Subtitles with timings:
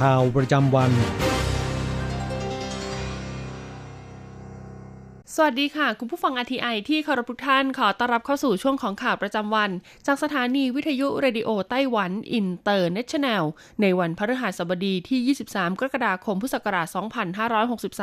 [0.00, 0.90] ข่าวประจำวัน
[5.34, 9.70] สวัสดีค่ะ คุณผู้ฟัง RTI ที่เคารพทุกท่านขอต้อนรับเข้าสู่ช่วงของข่าวประจำวัน
[10.06, 13.44] จากสถานีวิทยุ Radio Taiwan International
[13.80, 16.86] ในวันพฤหัสบดีที่ 23 กรกฎาคมพุทธศักราช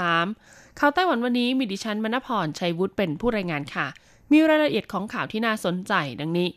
[0.01, 3.87] 2563 ข่าวไต้หวันวันนี้มีดิฉันมณพรชัยวุฒิเป็นผู้รายงานค่ะ
[4.31, 6.49] มีรายละเอียดของข่าวที่น่าสนใจดังนี้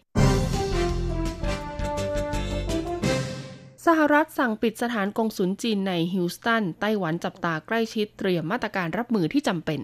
[3.87, 9.81] สหรัฐสั่งปิดสถานกงสุลจีนในฮิวสตัน ไต้หวันจับตาใกล้ชิดเตรียมมาตรการรับมือที่จำเป็น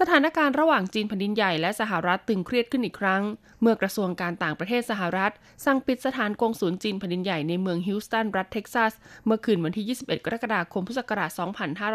[0.00, 3.22] สถานการณ์ระหว่างจีนแผ่นดินใหญ่และสหรัฐตึงเครียดขึ้นอีกครั้ง
[3.60, 5.32] เมื่อกระทรวงการต่างประเทศสหรัฐ
[5.64, 8.92] สั่งปิดสถานกงสุลจีนแผ่นดินใหญ่ในเมืองฮิวสตัน รัฐเท็กซัส
[9.26, 11.30] เมื่อคืนวันที่ 21 กรกฎาคม พุทธศักราช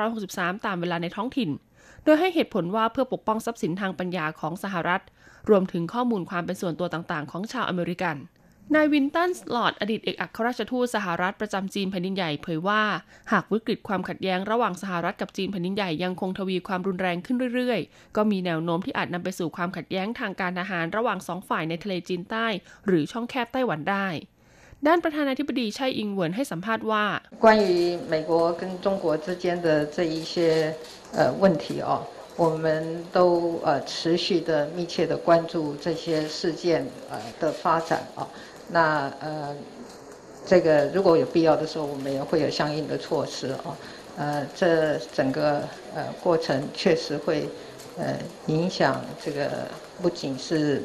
[0.02, 1.50] 2563 ตามเวลาในท้องถิ่น
[2.04, 5.04] โดยให้เหตุผลว่าเพื่อปกป้องทรัพย์สินทางปัญญาของสหรัฐ
[5.50, 8.17] รวมถึงข้อมูลความเป็นส่วนตัวต่างๆ ของชาวอเมริกัน
[8.75, 12.83] นายวินตันสลอดอดีตเอกอัครราชทูตสหรัฐประจำจีนแผ่นดินใหญ่เผยว่า
[13.33, 22.46] หากวิกฤตความขัดแย้งระหว่างสหรัฐกับจีนแผ่นดินใหญ่ยังคงทวีความรุนแรงขึ้นเรื่อยๆ ก็มีแนวโน้มที่อาจนำไปสู่ความขัดแย้งทางการทหารระหว่างสองฝ่ายในทะเลจีนใต้
[22.86, 24.08] หรือช่องแคบไต้หวันได้
[24.86, 27.05] ด้านประธานาธิบดีไช่อิงเหวินให้สัมภาษณ์ว่า
[27.45, 27.73] 关于
[28.13, 28.30] 美国
[28.61, 30.35] 跟中国之间的这一些
[31.17, 31.92] 呃问题哦，
[32.42, 32.64] 我们
[33.17, 33.17] 都
[33.67, 33.92] 呃持
[34.24, 35.55] 续的密切的关注
[35.85, 36.05] 这些
[36.36, 36.64] 事件
[37.11, 38.20] 呃的发展啊。
[38.70, 39.55] 那呃，
[40.45, 43.78] 这个如果有必要的时候，我们也会有相应的措施啊。
[44.17, 45.61] 呃，这整个
[45.95, 47.48] 呃过程确实会
[47.98, 48.16] 呃
[48.48, 49.50] 影响这个
[50.02, 50.82] 不仅是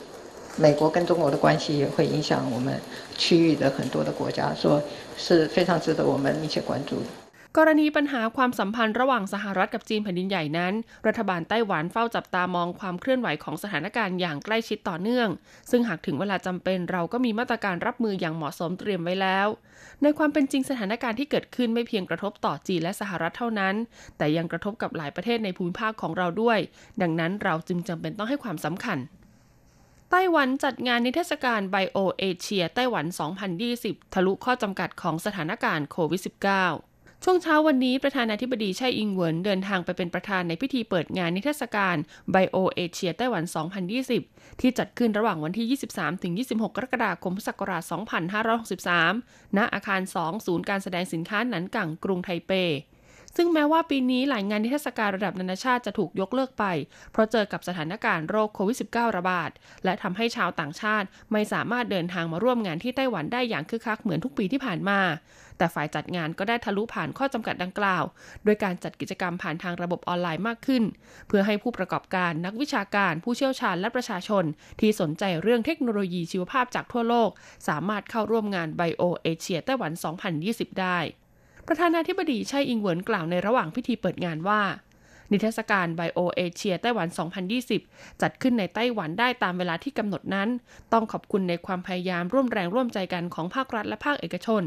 [0.56, 2.78] 美国跟中国的关系，也会影响我们
[3.16, 4.82] 区域的很多的国家，说
[5.16, 7.21] 是非常值得我们密切关注的。
[7.58, 10.74] กรณีปัญหาความสัมพันธ์ระหว่างสหรัฐกับจีนแผ่นดินใหญ่นั้น
[11.06, 15.28] รัฐบาลไต้หวันเฝ้าจับตามองความเคลื่อนไหวของสถานการณ์อย่างใกล้ชิดต่อเนื่อง
[15.70, 19.46] ซึ่งหากถึงเวลาจำเป็นเราก็มีมาตรการรับมืออย่างเหมาะสมเตรียมไว้แล้ว
[20.02, 23.74] ในความเป็นจริงสถานการณ์ที่เกิดขึ้นไม่เพียงกระทบต่อจีนและสหรัฐเท่านั้น
[24.18, 26.58] แต่ยังกระทบกับหลายประเทศในภูมิภาคของเราด้วย
[27.02, 28.98] ดังนั้นเราจึงจำเป็นต้องให้ความสำคัญ
[30.10, 33.04] ไต้หวันจัดงานนิทรรศการไบโอเอเชียไต้หวัน
[33.60, 36.91] 2020 ทะลุข้อจำกัดของสถานการณ์โควิด -19
[37.24, 41.96] ช่วงเช้าวันนี้ประธานาธิบดีไช่อิงเหวินเดินทางไปเป็นประธานในพิธีเปิดงานนิทรรศการ
[42.30, 43.44] ไบโอเอเชียไต้หวัน
[44.02, 47.82] 2020 ที่จัดขึ้นระหว่างวันที่ 23-26 กรกฎาคมพุทธศักราช
[48.90, 52.52] 2563 ณ อาคาร 2 ศูนย์การแสดงสินค้าหนันกังกรุงไทเป
[53.36, 56.64] ซึ่งแม้ว่าปีนี้หลายงานนิทรรศการระดับนานาชาติจะถูกยกเลิกไป
[57.12, 59.50] เพราะเจอกับสถานการณ์โรคโควิด -19 ระบาด
[59.84, 65.00] และทำให้ชาวต่างชาติไม่สามารถเดินทางมาร่วมงานที่ไต้หวันได้อย่างคึกคักเหมือนทุกปีที่ผ่านมา
[65.62, 68.04] แต่ฝ่ายจัดงานก็ได้ทะลุผ่านข้อจำกัดดังกล่าว
[68.44, 70.82] โดยการจัดกิจกรรมผ่านทางระบบออนไลน์มากขึ้น
[71.28, 74.44] เพื่อให้ผู้ประกอบการนักวิชาการผู้เชี่ยวชาญและประชาชน
[74.80, 77.30] ที่สนใจเรื่องเทคโนโลยีชีวภาพจากทั่วโลก
[77.68, 79.92] สามารถเข้าร่วมงานไบโอเอเชียไต้หวัน
[80.36, 80.98] 2020 ได้
[81.66, 84.62] ประธานาธิบดีไช่อิงเหวินกล่าวในระหว่างพิธีเปิดงานว่า
[85.32, 87.08] นิทรรศการไบโอเอเชียไต้หวัน
[87.64, 90.48] 2020 จัดขึ้นในไต้หวันได้ตามเวลาที่กำหนดนั้น
[90.92, 94.62] ต้องขอบคุณในความพยายามร่วมแรงร่วมใจกันของภาครัฐและภาคเอกชน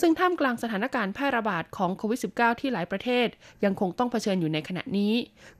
[0.00, 3.28] ซึ่งท่ามกลางสถานการณ์แพร่ระบาดของโควิด -19 ที่หลายประเทศ
[3.64, 5.14] ยังคงต้องเผชิญอยู่ในขณะนี้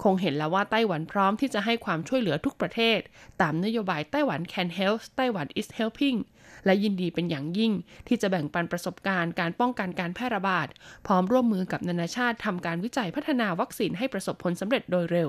[0.04, 2.98] คงเห็นแล้วว่าไต้หวันพร้อมที่จะให้ความช่วยเหลือทุกประเทศ
[3.40, 6.18] ตามนโยบายไต้หวัน Can Help ไต้หวัน is helping
[6.66, 7.72] และยินดีเป็นอย่างยิ่ง
[8.08, 10.68] ที่จะแบ่งปันประสบการณ์การป้องกันการแพร่ระบาด
[11.06, 15.28] พร้อมร่วมมือกับนานาชาติทำการวิจัยพัฒนาวัคซีนให้ประสบผลสำเร็จโดยเร็ว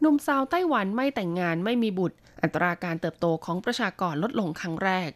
[0.00, 5.10] หนุ่มสาวไต้หวันไม่แต่งงานไม่มีบุตร อัตราการเติบโตของประชากรลดลงครั้งแรก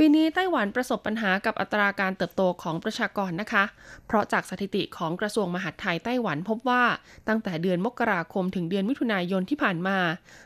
[0.00, 3.64] ปีนี้ไต้หวันประสบปัญหากับอัตราการเติบโตของประชากรนะคะ
[4.06, 6.84] เพราะจากสถิติของกระทรวงมหาดไทยไต้หวันพบว่า
[7.28, 9.98] ตั้งแต่เดือนมกราคมถึงเดือนมิถุนายนที่ผ่านมา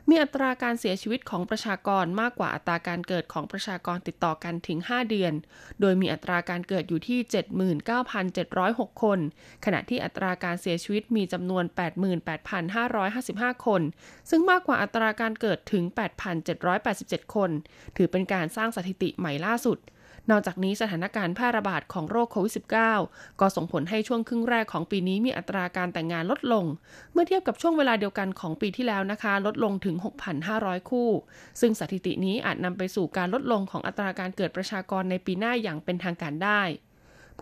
[0.09, 5.33] มีอัตราการเสียชีวิตของประชากรมากกว่าอัตราการเกิดของประชากรติดต่อกันถึง 5 เดือน
[5.81, 7.19] โดยมีอัตราการเกิดอยู่ที่
[8.11, 9.19] 79,706 คน
[9.65, 11.65] ขณะที่อัตราการเสียชีวิตมีจำนวน
[12.85, 13.83] 88,555 คน
[14.31, 15.85] ซึ่งมากกว่าอัตราการเกิดถึง
[16.59, 17.51] 8,787 คน
[17.97, 19.79] ถือเป็นการสร้างสถิติใหม่ล่าสุด
[20.31, 22.53] นอกจากนี้สถานการณ์แพร่ระบาดของโรคโควิด
[22.97, 26.65] -19 ก็ส่งผลให้ช่วงครึ่งแรกของปีนี้มีอัตราการแต่งงานลดลง
[27.13, 29.97] เมื่อเทียบกับช่วงเวลาเดียวกันของปีที่แล้วนะคะ ลดลงถึง
[30.43, 31.11] 6,500 คู่
[31.61, 36.63] ซึ่งสถิตินี้อาจนำไปสู่การลดลงของอัตราการเกิดประชากรในปีหน้าอย่างเป็นทางการได้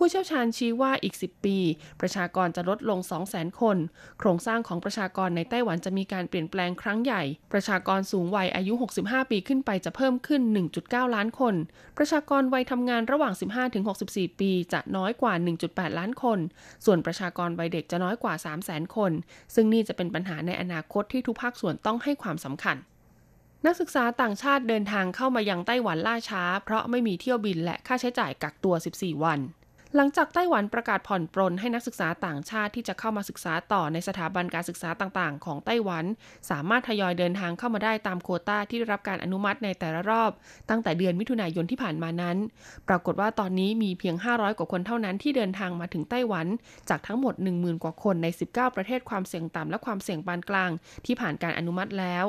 [0.03, 1.59] ผู้เชี่ยวชาญชี้ว่าอีก 10 ปี
[2.01, 2.99] ประชากรจะลดลง
[3.29, 3.77] 200,000 คน
[4.19, 10.43] โครงสร้างของประชากรในไต้หวันจะมีการเปลี่ยนแปลงครั้งใหญ่ ประชากรสูงวัยอายุ 65 ปีขึ้นไปจะเพิ่มขึ้น
[10.79, 11.55] 1.9 ล้านคน
[11.99, 13.35] ประชากรวัยทำงานระหว่าง
[13.87, 15.35] 15-64 ปีจะน้อยกว่า
[15.67, 16.39] 1.8 ล้านคน
[16.85, 19.13] ส่วนประชากรวัยเด็กจะน้อยกว่า 300,000 คน
[19.55, 22.77] ซึ่งนี่จะเป็นปัญหาในอนาคตที่ทุกภาคส่วนต้องให้ความสำคัญ
[23.67, 29.41] นักศึกษาต่างชาติเดินทางเข้ามายังไต้หวันล่าช้า เพราะไม่มีเที่ยวบินและค่าใช้จ่ายกักตัว 14 วัน
[29.97, 36.05] หลังจากไต้หวันประกาศผ่อนปรนให้นักศึกษาต่างชาติที่จะเข้ามาศึกษาต่อในสถาบันการศึกษาต่างๆ ของไต้หวัน
[36.51, 40.31] สามารถทยอยเดินทางเข้ามาได้ตามโคต้าที่ได้รับการอนุมัติในแต่ละรอบ
[40.71, 42.37] ตั้งแต่เดือนมิถุนายนที่ผ่านมานั้น
[42.89, 46.47] ปรากฏว่าตอนนี้มีเพียง 500 กว่าคนเท่านั้นที่เดินทางมาถึงไต้หวัน
[46.89, 50.71] จากทั้งหมด 10,000 กว่าคนใน 19 ประเทศความเสี่ยงต่ำและความเสี่ยงปานกลาง
[51.07, 52.27] ที่ผ่านการอนุมัติแล้ว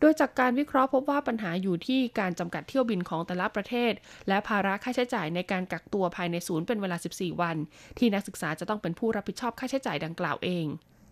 [0.00, 3.92] โดยจากการวิเคราะห์พบว่าปัญหาอยู่ที่การจำกัดเที่ยวบินของแต่ละประเทศ
[4.28, 7.56] และภาระค่าใช้จ่ายในการกักตัวภายในศูนย์เป็นเวลา 14 วัน
[7.98, 10.66] ที่นักศึกษาจะต้องเป็นผู้รับผิดชอบค่าใช้จ่ายดังกล่าวเอง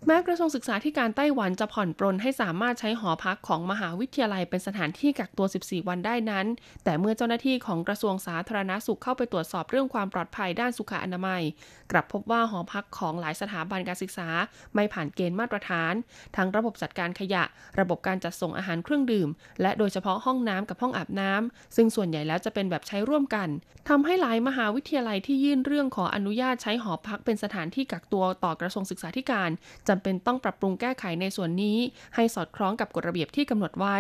[0.06, 6.46] แม้กระทรวงศึกษาธิการไต้หวันจะผ่อนปรนให้สามารถใช้หอพักของมหาวิทยาลัยเป็นสถานที่กักตัว 14 วันได้นั้น
[6.84, 11.42] แต่เมื่อเจ้าหน้าที่ของกระทรวงสาธารณาสุขเข้าไปตรวจสอบเรื่องความปลอดภัยด้านสุขอนามัย
[11.90, 14.28] กลับพบว่าหอพักของหลายสถาบันการศึกษา
[14.74, 15.94] ไม่ผ่านเกณฑ์มาตรฐาน
[16.36, 17.44] ทั้งระบบจัดการขยะ
[17.80, 19.28] ระบบการจัดส่งอาหารเครื่องดื่ม
[19.62, 23.48] และโดยเฉพาะห้องน้ำกับห้องอาบน้ำซึ่งส่วนใหญ่แล้วจะเป็นแบบใช้ร่วมกัน
[23.88, 29.50] ทำให้หลายมหาวิทยาลัยที่ยื่นเรื่องขออนุญาตใช้หอพักเป็นสถานที่กักตัวต่อกระทรวงศึกษาธิการ
[29.88, 31.79] จำเป็นต้องปรับปรุงแก้ไขในส่วนนี้
[32.14, 33.96] ให้สอดคล้องกับกฎระเบียบที่กำหนดไว้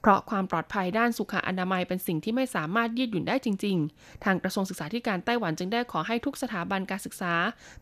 [0.00, 7.34] เพราะความปลอดภัยด้านสุขอนามัยเป็นสิ่งที่ไม่สามารถยืดหยุ่นได้จริง ๆ ทางกระทรวงศึกษาธิการไต้หวันจึงได้ขอให้ทุกสถาบันการศึกษา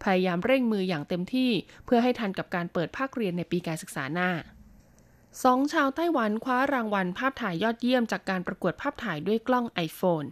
[0.02, 1.50] พยายามเร่งมืออย่างเต็มที่
[1.86, 4.30] เพื่อให้ทันกับการเปิดภาคเรียนในปีการศึกษาหน้า
[5.44, 10.26] สองชาวไต้หวันคว้ารางวัลภาพถ่ายยอดเยี่ยมจากการประกวดภาพถ่ายด้วยกล้อง iPhone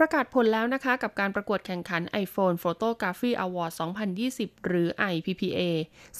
[0.00, 3.72] ประกาศผลแล้วนะคะกับการประกวดแข่งขัน iPhone Photography Award
[4.18, 5.60] 2020 หรือ IPPA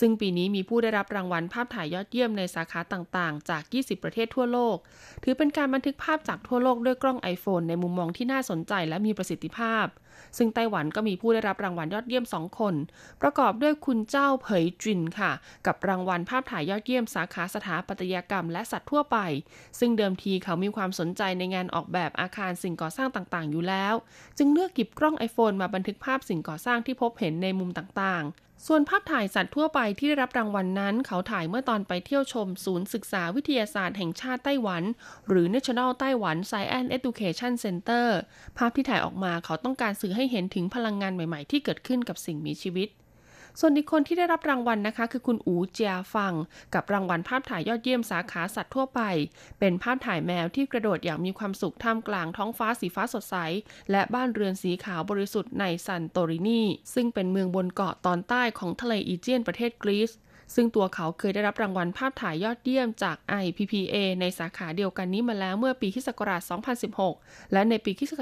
[0.00, 4.76] ซึ่งปีนี้มีผู้ได้รับรางวัลภาพถ่ายยอดเยี่ยมในสาขาต่างๆ จาก 20 ประเทศทั่วโลก
[5.22, 9.86] ถือเป็นการบันทึกภาพจากทั่วโลกด้วยกล้อง iPhone ในมุมมองที่น่าสนใจและมีประสิทธิภาพ
[10.36, 12.74] ซึ่งไต้หวันก็มีผู้ได้รับรางวัลยอดเยี่ยม 2 คน
[13.22, 15.32] ประกอบด้วยคุณเจ้าเผยจินค่ะ
[15.66, 19.18] กับรางวัลภาพถ่ายยอดเยี่ยมสาขาสถาปัตยกรรมและสัตว์ทั่วไป
[19.78, 23.94] ซึ่งเดิมทีเขามีความสนใจในงานออกแบบอาคารสิ่งก่อสร้างต่างๆ อยู่แล้ว
[24.38, 34.82] จึงเลือกกิบกล้อง iPhone มาบันทึกภาพสิ่งก่อสร้างที่พบเห็นในมุมต่างๆ ส่วนภาพถ่ายสัตว์ทั่วไปที่ได้รับรางวัลนนั้น เขาถ่ายเมื่อตอนไปเที่ยวชม ศูนย์ศึกษาวิทยาศาสตร์แห่งชาติไต้หวัน
[35.28, 38.06] หรือ National Taiwan Science Education Center
[38.56, 42.88] ภาพที่ถ่ายออกมาเขาต้องการสื่อให้เห็นถึงพลังงานใหม่ๆ ที่เกิดขึ้นกับสิ่งมีชีวิต
[43.60, 46.32] ส่วนอีกคนที่ได้รับรางวัลนะคะ คือคุณอูเจียฟัง
[46.74, 49.00] กับรางวัลภาพถ่ายยอดเยี่ยมสาขาสัตว์ทั่วไป
[49.60, 53.36] เป็นภาพถ่ายแมวที่กระโดดอย่างมีความสุขท่ามกลางท้องฟ้าสีฟ้าสดใส
[53.90, 56.62] และบ้านเรือนสีขาวบริสุทธิ์ในซันโตรินี
[56.94, 60.12] ซึ่งเป็นเมืองบนเกาะตอนใต้ของทะเลอีเจียนประเทศกรีซ
[60.54, 66.08] ซึ่งตัวเขาเคยได้รับรางวัลภาพถ่ายยอดเยี่ยมจาก IPPA ในสาขาเดียวกันนี้มาแล้วเมื่อปีคศ
[66.80, 68.12] 2016 และในปีคศ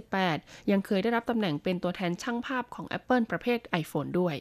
[0.00, 4.36] 2018 ยังเคยได้รับตำแหน่งเป็นตัวแทนช่างภาพของ Apple ประเภท iPhone ด้วย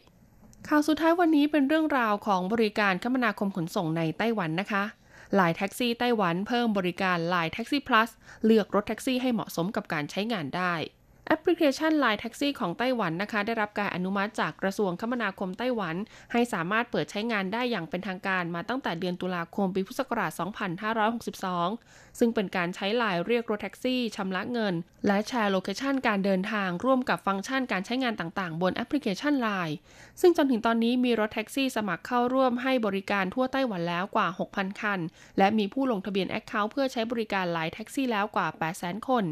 [0.68, 4.84] ข่าวสุดท้ายวันนี้เป็นเรื่องราวของบริการคมนาคมขนส่งในไต้หวันนะคะ
[5.36, 8.10] หลายแท็กซี่ไต้หวันเพิ่มบริการลายแท็กซี่พลัส
[8.46, 10.74] เลือกรถแท็กซี่ให้เหมาะสมกับการใช้งานได้
[11.32, 15.96] แอปพลิเคชัน Line Taxi ของไต้หวันนะคะ ได้รับการอนุมัติจากกระทรวงคมนาคมไต้หวัน
[16.32, 20.32] ให้สามารถเปิดใช้งานได้อย่างเป็นทางการมาตั้งแต่เดือนตุลาคมปีพุทธศักราช
[21.26, 24.74] 2562 ซึ่งเป็นการใช้ไลน์เรียกรถแท็กซี่ชำระเงิน
[25.08, 29.76] และแชร์ location การเดินทางร่วมกับฟังก์ชันการใช้งานต่างๆ บนแอปพลิเคชัน Line
[30.22, 35.00] ซึ่งจนถึงตอนนี้มีรถแท็กซี่สมัครเข้าร่วมให้บริการทั่วไต้หวันแล้วกว่า 6,000 คัน
[35.38, 39.26] และมีผู้ลงทะเบียน account เพื่อใช้บริการไลน์แท็กซี่แล้วกว่า 800,000 คน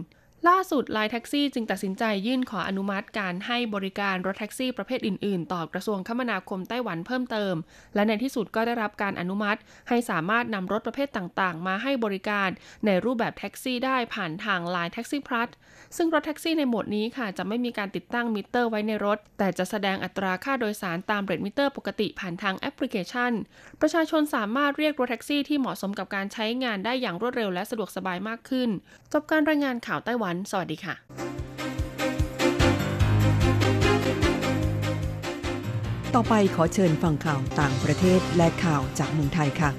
[0.47, 7.55] ล่าสุดไลน์แท็กซี่จึงตัดสินใจยื่นขออนุมัติการให้บริการรถแท็กซี่ประเภทอื่น ๆ ต่อกระทรวงคมนาคมไต้หวันเพิ่มเติม
[7.95, 12.49] และในที่สุดก็ได้รับการอนุมัติ ให้สามารถนำรถประเภทต่าง ๆ มาให้บริการ
[12.85, 15.49] ในรูปแบบแท็กซี่ได้ผ่านทางไลน์แท็กซี่พลัส
[15.97, 23.31] ซึ่งรถแท็กซี่ในโหมดนี้ค่ะจะไม่มีการติดตั้งมิเตอร์ไว้ในรถ แต่จะแสดงอัตราค่าโดยสารตาม rate มิเตอร์ปกติผ่านทางแอปพลิเคชัน
[23.81, 28.69] ประชาชนสามารถเรียกรถแท็กซี่ที่เหมาะสมกับการใช้งานได้อย่างรวดเร็วและสะดวกสบายมากขึ้น
[29.13, 30.95] จบการรายงานข่าวไต้หวันสวัสดีค่ะ
[36.15, 39.69] ต่อไปขอเชิญฟังข่าวต่างประเทศและข่าวจากเมืองไทยค่ะ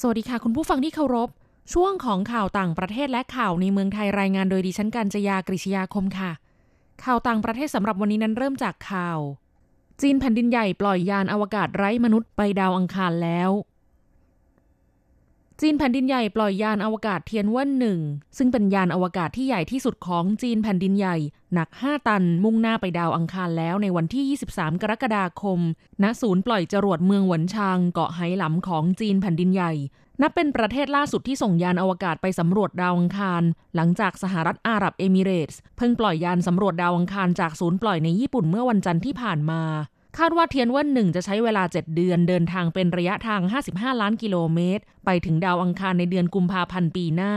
[0.00, 1.28] สวัสดีค่ะ คุณผู้ฟังที่เคารพ
[1.72, 6.30] ช่วงของข่าวต่างประเทศและข่าวในเมืองไทยรายงานโดยดิฉันกัญจยากริชยาคมค่ะ
[7.04, 9.18] ข่าวต่างประเทศสำหรับวันนี้นั้นเริ่มจากข่าว
[10.00, 13.50] จีนแผ่นดินใหญ่ปล่อยยานอวกาศไร้มนุษย์ไปดาวอังคารแล้ว
[15.60, 17.98] จีนแผ่นดินใหญ่ปล่อยยานอวกาศเทียนว่นหนึ่ง
[18.38, 21.16] ซึ่งเป็นยานอวกาศที่ใหญ่ที่สุดของจีนแผ่นดินใหญ่
[21.54, 25.60] หนัก 5 ตันมุ่งหน้าไปดาวอังคารแล้วในวันที่ 23 กรกฎาคม
[26.02, 29.72] ณศูนย์ปล่อยจรวดเมืองหวนชางเกาะไหหลำของจีนแผ่นดินใหญ่
[30.22, 33.42] นับเป็นประเทศล่าสุดที่ส่งยานอวกาศไปสำรวจดาวอังคาร
[33.74, 39.62] หลังจากสหรัฐอาหรับเอมิเรตส์เพิ่งปล่อยยานสำรวจดาวอังคารจากศูนย์ปล่อยในญี่ปุ่นเมื่อวันจันทร์ที่ผ่านมา
[40.18, 43.40] คาดว่าเทียนเว่นหนึ่งจะใช้เวลา 7 เดือนเดินทางเป็นระยะทาง
[43.70, 47.34] 55 ล้านกิโลเมตร ไปถึงดาวอังคารในเดือนกุมภาพันธ์ปีหน้า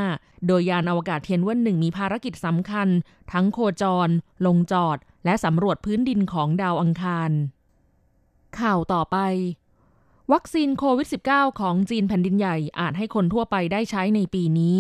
[0.48, 2.88] โดยยานอวกาศเทียนเว่นหนึ่งมีภารกิจสำคัญ
[3.32, 4.10] ทั้งโคจร
[4.46, 7.32] ลงจอด และสำรวจพื้นดินของดาวอังคาร
[8.60, 9.18] ข่าวต่อไป
[10.32, 14.78] วัคซีนโควิด -19 ของจีนแผ่นดินใหญ่อาจให้คนทั่วไปได้ใช้ในปีนี้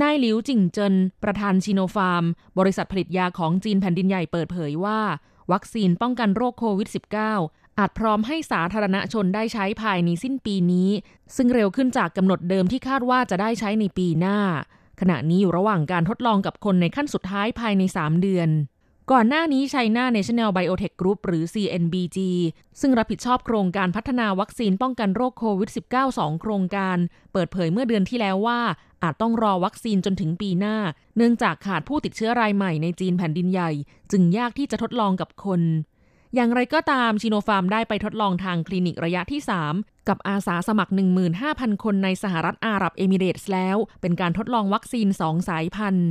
[0.00, 2.24] นายหลิวจิงเจิน ประธานชิโนฟาร์ม
[2.58, 5.00] บริษัทผลิตยาของจีนแผ่นดินใหญ่เปิดเผยว่า
[5.52, 6.88] วัคซีนป้องกันโรคโควิด
[7.32, 10.90] -19 อาจพร้อมให้สาธารณชนได้ใช้ภายในสิ้นปีนี้
[11.36, 14.38] ซึ่งเร็วขึ้นจากกำหนดเดิมที่คาดว่าจะได้ใช้ในปีหน้า
[15.00, 18.48] ขณะนี้อยู่ระหว่างการทดลองกับคนในขั้นสุดท้ายภายใน 3 เดือน
[19.12, 22.18] ก่อนหน้านี้ China National Biotech Group หรือ CNBG
[22.80, 26.96] ซึ่งรับผิดชอบโครงการพัฒนาวัคซีนป้องกันโรคโควิด -19 2 โครงการ
[27.32, 28.60] เปิดเผยเมื่อเดือนที่แล้วว่า
[29.02, 30.76] อาจต้องรอวัคซีนจนถึงปีหน้า
[31.16, 33.70] เนื่องจากขาดผู้ติดเชื้อรายใหม่ในจีนแผ่นดินใหญ่
[34.12, 35.60] จึงยากที่จะทดลองกับคน
[36.34, 39.40] อย่างไรก็ตามชิโนฟาร์มได้ไปทดลองทางคลินิกระยะที่
[39.74, 40.92] 3 กับอาสาสมัคร
[41.38, 46.08] 15,000 คนในสหรัฐอาหรับเอมิเรตส์แล้ว เป็นการทดลองวัคซีน 2 สายพันธุ์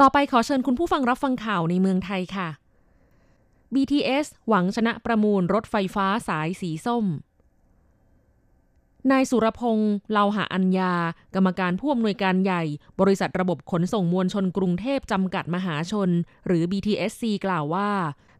[0.00, 2.48] ต่อไปขอเชิญคุณผู้ฟังรับฟังข่าวในเมืองไทยค่ะ
[3.74, 7.04] BTS หวังชนะประมูลรถไฟฟ้าสายสีส้ม
[9.10, 10.94] นายสุรพงษ์เลาหะอัญญา
[11.34, 12.62] กรรมการผู้อำนวยการใหญ่
[13.00, 16.10] บริษัทระบบขนส่งมวลชนกรุงเทพจำกัดมหาชน
[16.46, 17.90] หรือ BTSC กล่าวว่า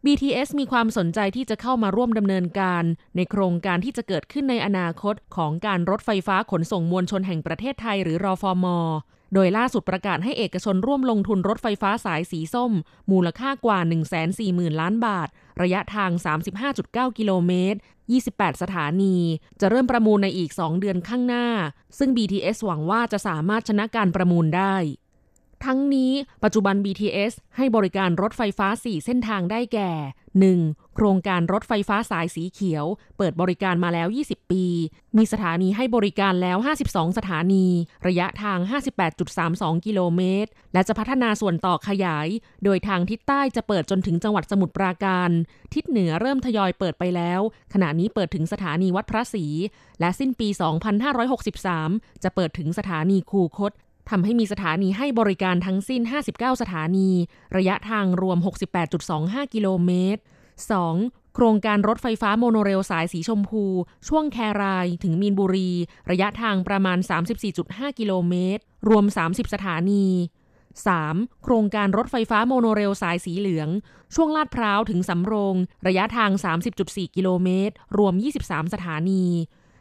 [0.05, 2.83] BTS มีความสนใจที่จะเข้ามาร่วมดำเนินการ
[3.15, 8.77] ในโครงการที่จะเกิดขึ้นในอนาคตของการรถไฟฟ้าขนส่งมวลชนแห่งประเทศไทยหรือรอฟอมอ
[9.35, 12.71] โดยล่าสุดประกาศให้เอกชนร่วมลงทุนรถไฟฟ้าสายสีส้ม
[13.11, 13.79] มูลค่ากว่า
[14.29, 15.27] 140,000 ล้านบาท
[15.61, 16.11] ระยะทาง
[16.63, 17.79] 35.9 กิโลเมตร
[18.19, 19.17] 28 สถานี
[19.59, 21.47] จะเริ่มประมูลในอีก 2 เดือนข้างหน้า
[21.97, 24.75] ซึ่ง BTS หวังว่าจะสามารถชนะการประมูลได้
[25.65, 26.11] ทั้งนี้
[26.43, 29.91] ปัจจุบัน BTS ให้บริการรถไฟฟ้า 4 เส้นทางได้แก่
[30.43, 30.95] 1.
[30.95, 32.85] โครงการรถไฟฟ้าสายสีเขียว
[33.17, 34.65] เปิดบริการมาแล้ว 20 ปี
[35.17, 36.57] มีสถานีให้บริการแล้ว
[36.87, 37.67] 52 สถานี
[38.07, 38.59] ระยะทาง
[39.23, 42.27] 58.32 กิโลเมตร และจะพัฒนาส่วนต่อขยาย
[42.63, 45.29] โดยทางทิศใต้จะเปิดจนถึงจังหวัดสมุทรปราการ
[45.73, 47.41] ทิศเหนือเริ่มทยอยเปิดไปแล้ว
[47.73, 49.45] ขณะนี้เปิดถึงสถานีวัดพระศรี
[49.99, 50.47] และสิ้นปี
[51.35, 53.71] 2563 จะเปิดถึงสถานีคูคต
[54.09, 57.09] ทำให้มีสถานีให้บริการทั้งสิ้น 59 สถานี
[57.57, 58.37] ระยะทางรวม
[58.95, 60.21] 68.25 กิโลเมตร
[60.75, 61.35] 2.
[61.35, 63.63] โครงการรถไฟฟ้าโมโนเรลสายสีชมพู
[64.07, 65.71] ช่วงแครายถึงมีนบุรี
[66.11, 66.97] ระยะทางประมาณ
[67.49, 70.05] 34.5 กิโลเมตร รวม 30 สถานี
[70.75, 71.43] 3.
[71.43, 73.69] โครงการรถไฟฟ้าโมโนเรลสายสีเหลือง
[74.15, 75.55] ช่วงลาดพร้าวถึงสำโรง
[75.87, 76.31] ระยะทาง
[76.73, 79.25] 30.4 กิโลเมตร รวม 23 สถานี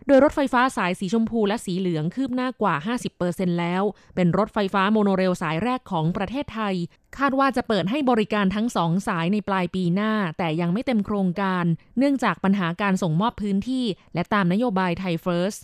[0.07, 2.75] โดยรถไฟฟ้าสายสีชมพูและสีเหลืองคืบหน้ากว่า
[3.19, 3.83] 50%แล้ว
[4.15, 6.75] เป็นรถไฟฟ้าโมโนเรลสายแรกของประเทศไทย
[7.19, 11.65] คาดว่าจะเปิดให้บริการทั้งสองสายในปลายปีหน้า แต่ยังไม่เต็มโครงการ
[11.99, 13.85] เนื่องจากปัญหาการส่งมอบพื้นที่
[14.15, 15.55] และตามนโยบายไทยเฟิร์ส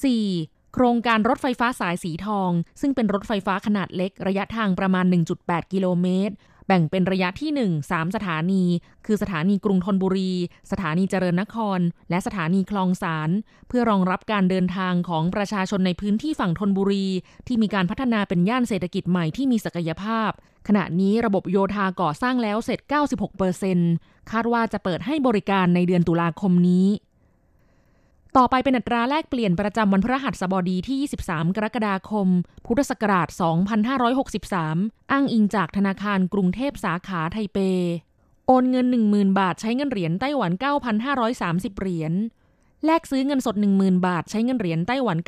[0.00, 0.74] 4.
[0.74, 5.04] โครงการรถไฟฟ้าสายสีทอง ซึ่งเป็นรถไฟฟ้าขนาดเล็กระยะทางประมาณ
[5.38, 6.34] 1.8 กิโลเมตร
[6.66, 8.64] แบ่งเป็นระยะที่ 1 3 สถานี
[9.06, 10.32] คือสถานีกรุงธนบุรี
[10.70, 11.80] สถานีเจริญนคร
[12.10, 13.30] และสถานีคลองสาร
[13.68, 17.06] เพื่อรองรับการเดินทางของประชาชนในพื้นที่ฝั่งธนบุรี
[17.46, 20.30] ที่มีการพัฒนาเป็นย่านเศรษฐกิจใหม่ที่มีศักยภาพ
[20.68, 22.78] ขณะนี้ระบบโยธาก่อสร้างแล้วเสร็จ
[23.54, 26.86] 96%คาดว่าจะเปิดให้บริการในเดือนตุลาคมนี้
[28.40, 32.28] ต่อไปเป็นอัตราแลกเปลี่ยนประจำวันพฤหัสบดีที่ 23 กรกฎาคม
[32.66, 33.28] พุทธศักราช
[34.40, 37.58] 2563 อ้างอิงจากธนาคารกรุงเทพสาขาไทเป
[38.46, 40.52] โอนเงิน 10,000 บาทใช้เงินเหรียญไต้หวัน
[41.14, 42.12] 9,530 เหรียญ
[42.84, 45.18] แลกซื้อเงินสด 10,000 บาทใช้เงินเหรียญไต้หวัน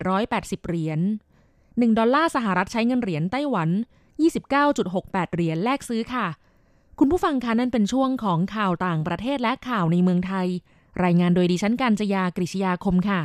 [0.00, 1.00] 9,880 เหรียญ
[1.48, 3.68] 1 ดอลลาร์สหรัฐใช้เงินเหรียญไต้หวัน
[4.52, 6.26] 29.68 เหรียญแลกซื้อค่ะ
[6.98, 10.48] คุณผู้ฟังคะนั่นเป็นช่วงของข่าวต่างประเทศและข่าวในเมืองไทย
[11.03, 13.21] รายงานโดยดิฉันการจยากริชยาคมค่ะ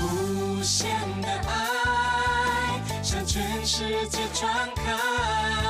[0.00, 0.80] 无限
[1.22, 1.52] 的爱
[3.02, 5.69] 向全世界传开，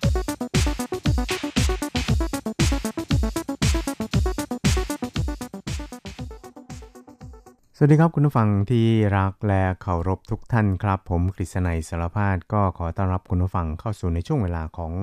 [7.83, 14.93] วัสดีครับคุณผู้ฟังที่รักและเคารพทุกท่านครับ ผมกฤษณัยสารพาดก็ขอต้อนรับคุณผู้ฟังเข้าสู่ในช่วงเวลาของ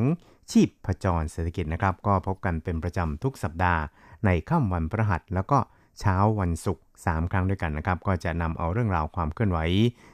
[0.50, 3.82] ชีพประจรเศรษฐกิจนะครับ ก็พบกันเป็นประจำทุกสัปดาห์
[4.24, 5.58] ในค่ำวันพฤหัสแล้วก็
[6.00, 9.58] เช้าวันศุกร์3ครั้งด้วยกันนะครับ ก็จะนำเอาเรื่องราวความเคลื่อนไหว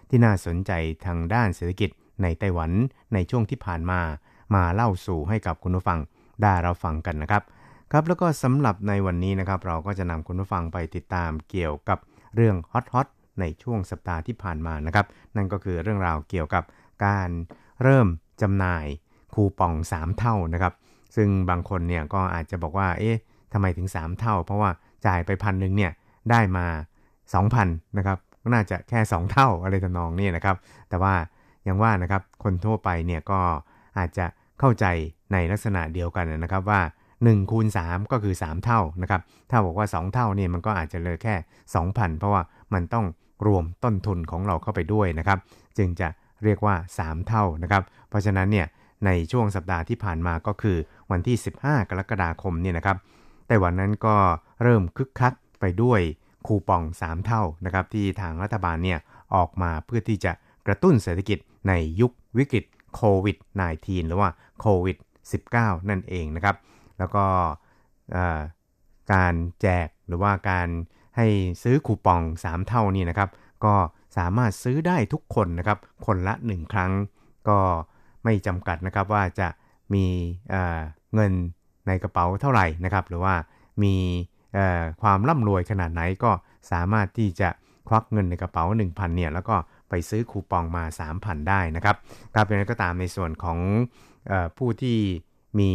[0.09, 0.73] ที่น่าสนใจ
[1.07, 1.91] ทางด้านเศรษฐกิจ
[2.23, 2.71] ในไต้หวัน
[3.15, 4.01] ในช่วงที่ผ่านมา
[4.55, 5.99] มาเล่าสู่ให้กับคุณผู้ฟัง
[6.43, 7.43] ได้รับฟังกันนะครับ
[7.91, 11.99] ครับแล้วก็สำหรับในวันนี้นะครับ เราก็จะนำคุณผู้ฟังไปติดตามเกี่ยวกับ
[12.35, 16.65] เรื่องฮอตๆในช่วงสัปดาห์ที่ผ่านมานะครับ นั่นก็คือเรื่องราวเกี่ยวกับ
[17.07, 17.29] การ
[17.83, 18.07] เริ่ม
[18.43, 18.87] จำหน่าย
[19.35, 20.75] คูปอง 3 เท่านะครับ
[21.17, 23.17] ซึ่งบางคนเนี่ยก็อาจจะบอกว่า เอ๊ะ
[23.53, 24.71] ทำไมถึง 3 เท่า เพราะว่า
[25.07, 25.93] จ่ายไปพันหนึ่งเนี่ย
[26.31, 26.67] ได้มา
[27.33, 28.19] 2,000นะครับ
[28.53, 30.57] น่าจะแค่ 2 เท่าอะไรทำนองนี้นะครับ
[30.89, 31.15] แต่ว่า
[31.65, 33.41] อย่างว่านะครับคนทั่วไปเนี่ยก็
[33.99, 34.27] อาจจะ
[34.61, 34.87] เข้าใจ
[35.33, 36.81] ในลักษณะเดียวกันนะครับว่า
[37.23, 41.35] 1คูณ3ก็คือ 3 เท่านะครับ ถ้าบอกว่า 2 เท่าเนี่ยมันก็อาจจะเลยแค่
[41.75, 42.43] 2,000 เพราะว่า
[42.75, 43.07] มันต้อง
[43.47, 45.39] รวมต้นทุนของเราเข้าไปด้วยนะครับ
[45.79, 46.09] จึงจะ
[46.45, 48.67] เรียกว่า 3 เท่านะครับ เพราะฉะนั้นเนี่ย
[49.07, 50.77] ในช่วงสัปดาห์ที่ผ่านมาก็คือ
[51.11, 52.97] วันที่ 15 กรกฎาคมเนี่ยนะครับ
[53.47, 54.17] ไต้หวันนั้นก็
[54.63, 56.01] เริ่มคึกคักไปด้วย
[56.47, 58.99] คูปอง 3 เท่านะครับที่ทางรัฐบาลเนี่ย
[59.35, 60.33] ออกมาเพื่อที่จะ
[60.67, 63.37] กระตุ้นเศรษฐกิจในยุควิกฤตโควิด
[63.73, 64.97] -19 หรือว่าโควิด
[65.43, 66.57] -19 นั่นเองนะครับ
[66.99, 67.25] แล้วก็
[69.13, 70.69] การแจกหรือว่าการ
[71.17, 71.27] ให้
[71.63, 73.31] ซื้อคูปอง 3 เท่านี่นะครับ
[73.65, 73.75] ก็
[74.17, 76.93] สามารถซื้อได้ทุกคนนะครับ คนละ 1 ครั้ง
[77.49, 77.59] ก็
[78.25, 79.49] ไม่จำกัดนะครับว่าจะ
[79.95, 80.07] มี
[81.15, 81.33] เงิน
[81.87, 83.35] ในกระเป๋าเท่าไหร่นะครับ หรือว่า
[83.83, 83.95] มี
[85.03, 86.31] ความร่ำรวยขนาดไหนก็
[86.73, 87.49] สามารถที่จะ
[87.89, 89.57] ควักเงินในกระเป๋า 1,000เนี่ยแล้วก็
[89.89, 91.97] ไปซื้อคูปองมา 3,000 ได้นะครับ
[92.35, 93.59] ครับเป็นก็ตามในส่วนของ
[94.31, 94.99] อผู้ที่
[95.59, 95.73] มี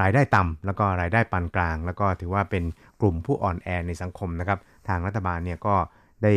[0.00, 2.64] รายได้ต่ำแล้วก็รายได้ปานกลาง แล้วก็ถือว่าเป็น
[3.00, 5.76] กลุ่มผู้อ่อนแอในสังคมนะครับ ทางรัฐบาลเนี่ยก็
[6.24, 6.34] ได้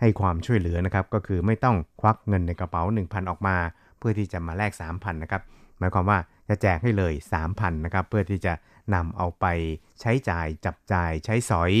[0.00, 3.56] ให้ความช่วยเหลือนะครับก็คือไม่ต้องควักเงินในกระเป๋า 1,000 ออกมา
[3.98, 5.42] เพื่อที่จะมาแลก3,000นะครับ
[5.78, 8.52] หมายความว่าจะแจกให้เลย 3,000นะครับเพื่อที่จะ
[8.94, 9.44] นำเอาไป
[10.00, 11.72] ใช้จ่ายจับจ่ายใช้สอย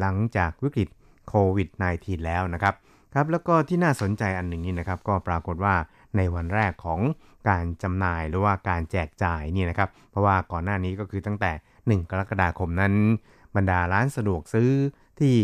[0.00, 0.88] หลังจากวิกฤต
[1.28, 2.74] โควิด -19 แล้วนะครับ
[3.14, 5.74] ครับแล้วก็ที่น่าสนใจอันหนึ่งนี่นะครับก็ปรากฏว่า
[6.16, 7.00] ในวันแรกของ
[7.48, 11.52] การจำหน่ายหรือว่าการแจกจ่ายนี่นะครับ เพราะว่าก่อนหน้านี้ก็คือตั้งแต่
[12.02, 12.94] 1 กรกฎาคมนั้น
[13.56, 14.70] บรรดาร้านสะดวกซื้อ
[15.20, 15.34] ที่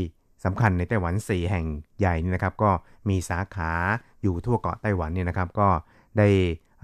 [0.44, 1.66] สำคัญในไต้หวัน 4 แห่ง
[1.98, 2.70] ใหญ่นี่นะครับ ก็
[3.08, 3.72] มีสาขา
[4.22, 5.68] อยู่ทั่วเกาะไต้หวันเนี่ยนะครับ ก็
[6.18, 6.28] ได้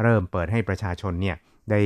[0.03, 1.37] เริ่มเปิดให้ประชาชนเนี่ย
[1.71, 1.81] ได้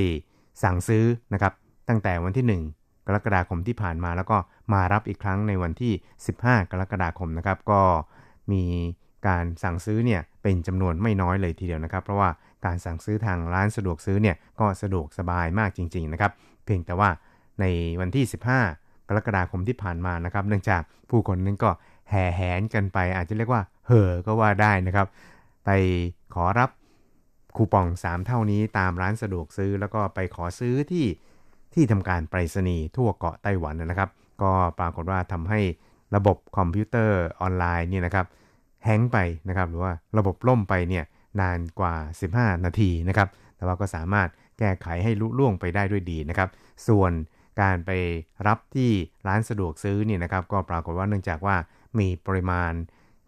[0.62, 1.52] สั่งซื้อนะครับ
[1.88, 4.36] ตั้งแต่วันที่ 1 กรกฎาคมที่ผ่านมาแล้วก็
[4.72, 5.92] มารับอีกครั้งในวันที่
[6.32, 7.82] 15 กรกฎาคมนะครับ ก็
[8.52, 8.64] มี
[9.28, 12.30] การสั่งซื้อเนี่ยเป็นจำนวนไม่น้อยเลยทีเดียวนะครับ เพราะว่า
[12.64, 16.32] การสั่งซื้อทางร้านสะดวกซื้อเนี่ยก็สะดวกสบายมากจริง ๆนะครับ
[16.64, 17.10] เพียงแต่ว่า
[17.60, 17.64] ใน
[18.00, 18.24] วันที่
[18.66, 21.70] 15 กรกฎาคมที่ผ่านมานะครับ เนื่องจากผู้คนนั้นก็
[22.10, 25.06] แห่แหนกันไป อาจจะเรียกว่าเห่อก็ว่าได้นะครับ
[25.64, 25.70] ไป
[26.34, 26.70] ขอรับ
[27.56, 31.06] คูปอง 3 เท่านี้ตามร้านสะดวกซื้อ แล้วก็ไปขอซื้อที่
[31.74, 34.10] ที่ทำการไปรษณีย์ทั่วเกาะไต้หวันนะครับ
[34.42, 35.60] ก็ปรากฏว่าทำให้
[36.16, 38.26] ระบบคอมพิวเตอร์ออนไลน์นี่นะครับ
[38.86, 39.18] แฮงไป
[39.48, 41.04] นะครับหรือว่าระบบล่มไปเนี่ย
[41.40, 41.94] นานกว่า
[42.56, 46.48] 15 นาทีนะครับแต่ว่าก็สามารถแก้ไขให้ลุล่วงไปได้ด้วยดีนะครับ
[46.88, 47.12] ส่วน
[47.60, 47.90] การไป
[48.46, 48.90] รับที่
[49.26, 51.56] ร้านสะดวกซื้อเนี่ยนะครับ ก็ปรากฏว่าเนื่องจากว่า
[51.98, 52.72] มีปริมาณ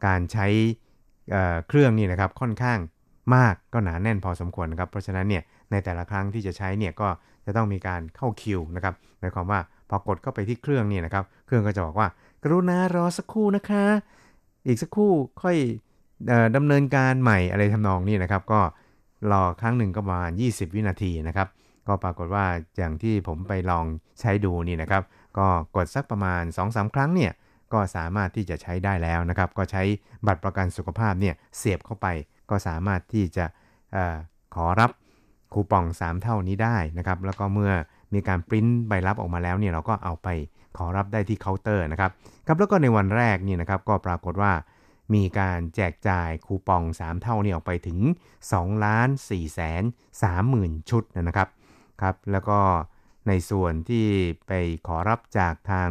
[0.06, 0.46] การใช้
[1.68, 2.78] เครื่องนี่นะครับค่อนข้าง
[3.34, 7.08] มากก็หนาแน่นพอสมควรนะครับ เพราะฉะนั้นเนี่ยในแต่ละครั้งที่จะใช้เนี่ยก็
[7.46, 12.08] จะต้องมีการเข้าคิวนะครับหมายความว่าพอกดเข้าไปที่เครื่องนี่นะครับ เครื่องก็จะบอกว่า
[12.42, 13.84] กรุณารอสักครู่นะคะ
[14.68, 15.56] อีกสักครู่ค่อย
[16.56, 18.60] ดำเนินการใหม่อะไรทำนองนี้นะครับ ก็
[19.32, 21.48] รอครั้งหนึ่งก็ประมาณ 20 วินาทีนะครับ
[21.88, 22.46] ก็ปรากฏว่า
[22.78, 23.84] อย่างที่ผมไปลอง
[24.20, 25.02] ใช้ดูนี่นะครับ
[25.38, 27.32] ก็กดสักประมาณ 2-3 ครั้งเนี่ย
[27.72, 29.82] ก็สามารถที่จะใช้ได้แล้วนะครับ ก็ใช้
[30.26, 32.06] บัตรประกันสุขภาพเนี่ยเสียบเข้าไป
[32.50, 33.44] ก็สามารถที่จะ
[33.96, 33.98] อ
[34.54, 34.90] ขอรับ
[35.52, 37.72] คูปอง 3 เท่านี้ได้นะครับ แล้วก็เมื่อ
[38.14, 40.28] มีการปริ้นใบรับออกมาแล้วเนี่ยเราก็เอาไป
[40.76, 42.10] ขอรับได้ที่เคาน์เตอร์นะครับ
[42.46, 44.52] ครับแล้วก็ในวันแรกนี่นะครับก็ปรากฏว่า
[45.14, 47.98] มีการแจกจ่ายคูปอง 3 เท่านี้ออกไปถึง
[48.42, 49.82] 2ล้าน4แสน
[50.22, 51.48] 3หมื่นชุดนะครับ
[52.02, 52.58] ครับ แล้วก็
[53.28, 54.06] ในส่วนที่
[54.46, 54.52] ไป
[54.86, 55.90] ขอรับจากทาง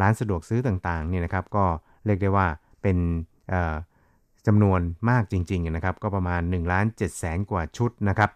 [0.00, 1.64] ร้านสะดวกซื้อต่างๆเนี่ยนะครับ ก็
[2.06, 2.46] เรียกได้ว่า
[2.82, 2.98] เป็น
[4.46, 8.30] จำนวนมากจริงๆนะครับ ก็ประมาณ1ล้าน7แสนกว่าชุดนะครับ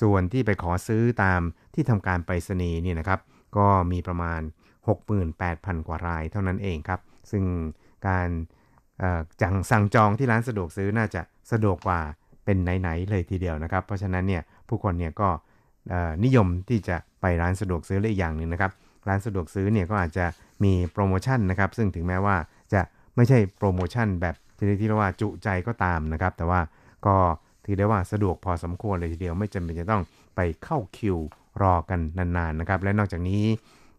[0.00, 1.40] ส่วนที่ไปขอซื้อตาม
[1.74, 3.20] ที่ทำการไปรษณีย์นี่นะครับ
[3.56, 4.40] ก็มีประมาณ
[5.16, 7.44] 68,000 กว่ารายเท่านั้นเองครับ ซึ่ง
[8.08, 8.28] การ
[9.42, 12.00] จังสั่งจองที่ร้านสะดวกซื้อน่าจะสะดวกกว่า
[12.44, 15.28] เป็นไหนๆเลยทีเดียวนะครับ เพราะฉะนั้นเนี่ยผู้คนเนี่ยก็
[16.24, 18.72] นิยมที่จะไปร้านสะดวกซื้อเลยอีกอย่างหนึ่งนะครับ
[19.08, 20.26] ร้านสะดวกซื้อเนี่ยก็อาจจะ
[20.64, 22.36] มีโปรโมชั่นนะครับ ซึ่งถึงแม้ว่า
[22.72, 22.80] จะ
[23.16, 26.60] ไม่ใช่โปรโมชั่นแบบที่ที่เรียกว่าจุใจก็ตามนะครับ แต่ว่า
[27.06, 27.16] ก็
[27.64, 30.02] ถือได้ว่าสะดวกพอสมควรเลยทีเดียวไม่จำเป็นจะต้อง
[30.36, 31.16] ไปเข้าคิว
[31.62, 33.44] รอกันนานๆนะครับ และนอกจากนี้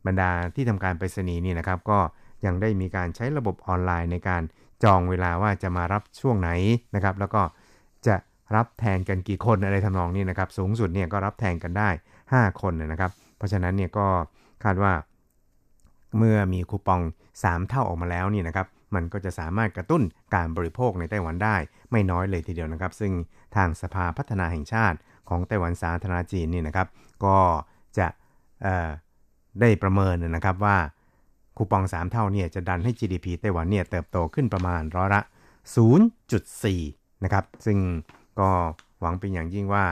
[0.07, 1.99] บรรดาที่ทำการไปรษณีย์นี่นะครับ ก็
[2.45, 4.41] ยังได้มีการใช้ระบบออนไลน์ในการ
[4.83, 6.49] จองเวลาว่าจะมารับช่วงไหน
[6.95, 7.41] นะครับ แล้วก็
[8.07, 8.15] จะ
[8.55, 11.89] รับแทนกันกี่คนอะไรทำนองนี้นะครับ สูงสุดเนี่ยก็รับแทนกันได้
[12.25, 14.07] 5 คนนะครับ เพราะฉะนั้นเนี่ยก็
[14.63, 14.93] คาดว่า
[16.17, 17.01] เมื่อมีคูปอง
[17.35, 20.01] 3 เท่าออกมาแล้วนี่นะครับ มันก็จะสามารถกระตุ้น
[20.35, 21.55] การบริโภคในไต้หวันได้
[21.91, 23.11] ไม่น้อยเลยทีเดียวนะครับ ซึ่ง
[23.55, 24.97] ทางสภาพัฒนาแห่งชาติ
[25.29, 26.87] ของไต้หวันสาธารณจีนนี่นะครับ
[27.25, 27.37] ก็
[27.97, 28.07] จะ
[29.59, 30.77] ได้ประเมินนะครับว่า
[31.57, 35.21] คูปอง 3 เท่าเนี่ยจะดันให้ GDP ไต้หวันเนี่ยเติบโตขึ้นประมาณร้อยละ
[36.21, 37.77] 0.4 นะครับ ซึ่ง
[38.39, 38.49] ก็
[39.01, 39.85] หวังเป็นอย่างยิ่งว่า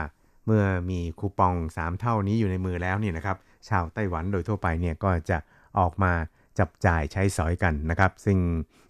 [0.46, 3.36] เมื่อมีคูปอง 3 เท่านี้อยู่ในมือแล้วเนี่ยนะครับ
[3.68, 5.38] ชาวไต้หวันโดยทั่วไปเนี่ยก็จะ
[5.78, 6.12] ออกมา
[6.58, 8.38] จับจ่ายใช้สอยกันนะครับ ซึ่ง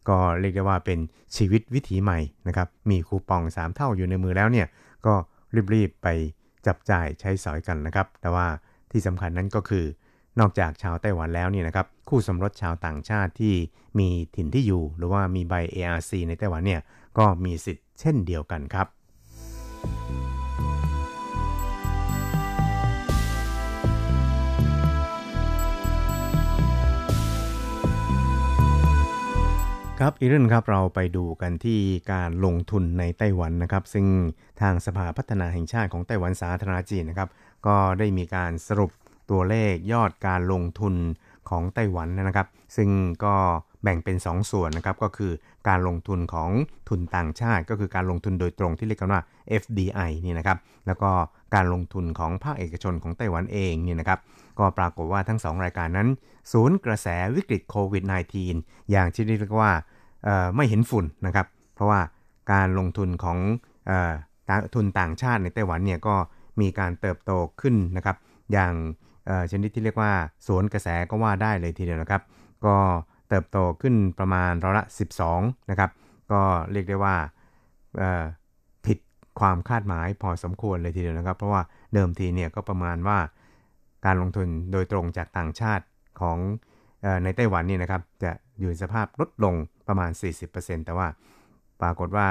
[0.09, 0.99] ก็เรียกได้ว่าเป็น
[1.37, 4.67] ชีวิตวิถีใหม่นะครับ มีคูปอง 3 เท่าอยู่ในมือแล้วเนี่ย
[5.07, 5.15] ก็
[5.75, 6.09] รีบๆไป
[6.67, 8.47] จับจ่ายใช้สอยกันนะครับ แต่ว่า
[8.91, 9.85] ที่สำคัญนั้นก็คือ
[10.41, 13.55] นอกจากชาวไต้หวันแล้วเนี่ยนะครับคู่สมรสชาวต่างชาติที่
[13.99, 16.81] มีถิ่นที่อยู่ หรือว่ามีใบ ARC ในไต้หวันเนี่ย
[17.19, 18.87] ก็มีสิทธิ์เช่นเดียวกันครับ
[30.01, 31.81] ครับอีกเรื่องครับเราไปดูกันที่
[32.13, 34.07] การลงทุนในไต้หวันนะครับ ซึ่ง
[34.61, 37.29] ทางสภาพัฒนาแห่งชาติของไต้หวันสาธารณจีนนะครับ
[37.67, 38.91] ก็ได้มีการสรุป
[39.31, 40.95] ตัวเลขยอดการลงทุน
[41.49, 42.91] ของไต้หวันนะครับ ซึ่ง
[43.25, 43.35] ก็
[43.83, 45.33] แบ่งเป็น 2 ส่วนนะครับก็คือ
[45.69, 46.51] การลงทุนของ
[46.89, 49.21] ทุนต่างชาติ ก็คือการลงทุนโดยตรงที่เรียกกันว่า
[49.63, 51.11] FDI นี่นะครับแล้วก็
[51.55, 54.21] การลงทุนของภาคเอกชนของไต้หวันเองนี่นะครับ
[54.59, 56.09] ก็ปรากฏว่าทั้ง 2 รายการนั้น
[56.53, 57.07] ศูนย์กระแส
[57.37, 58.05] วิกฤตโควิด
[58.49, 59.73] -19 อย่างที่เรียกว่า
[60.57, 62.01] ไม่เห็นฝุ่นนะครับเพราะว่า
[62.53, 63.39] การลงทุนของ
[64.75, 66.15] ทุนต่างชาติในไต้หวันเนี่ยก็
[66.61, 68.17] มีการเติบโตขึ้นนะครับ
[68.53, 68.75] อย่าง
[69.51, 70.13] ชนิดที่เรียกว่า
[70.47, 72.23] สวนกระแสก็ว่าได้เลยทีเดียวนะครับ
[72.67, 72.77] ก็
[73.29, 74.85] เติบโตขึ้นประมาณร้อยละ
[75.27, 75.91] 12 นะครับ
[76.33, 77.17] ก็เรียกได้ว่า
[78.87, 78.99] ผิด
[79.41, 81.63] ความคาดหมายพอสมควรเลยทีเดียวนะครับ เพราะว่า
[81.95, 83.19] เดิมทีเนี่ยก็ประมาณว่า
[84.05, 85.85] การลงทุนโดยตรงจากต่างชาติ
[86.21, 86.39] ของ
[87.25, 89.55] ในไต้หวันนี่นะครับ จะอยู่ในสภาพลดลง
[89.89, 90.11] ประมาณ
[90.49, 91.09] 40%แต่ว่า
[91.81, 92.29] ปรากฏว่า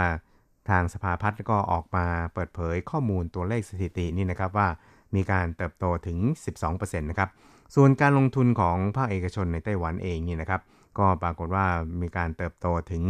[0.70, 4.68] ทางสภาพัฒน์ก็ออกมาเปิดเผยข้อมูลตัวเลขสถิตินี่นะครับว่า
[5.16, 6.18] มีการเติบโตถึง
[6.60, 7.30] 12%นะครับ
[7.76, 10.62] ส่วนการลงทุนของภาคเอกชนในไต้หวันเองนี่นะครับ
[10.98, 11.66] ก็ปรากฏว่า
[12.02, 13.04] มีการเติบโตถึง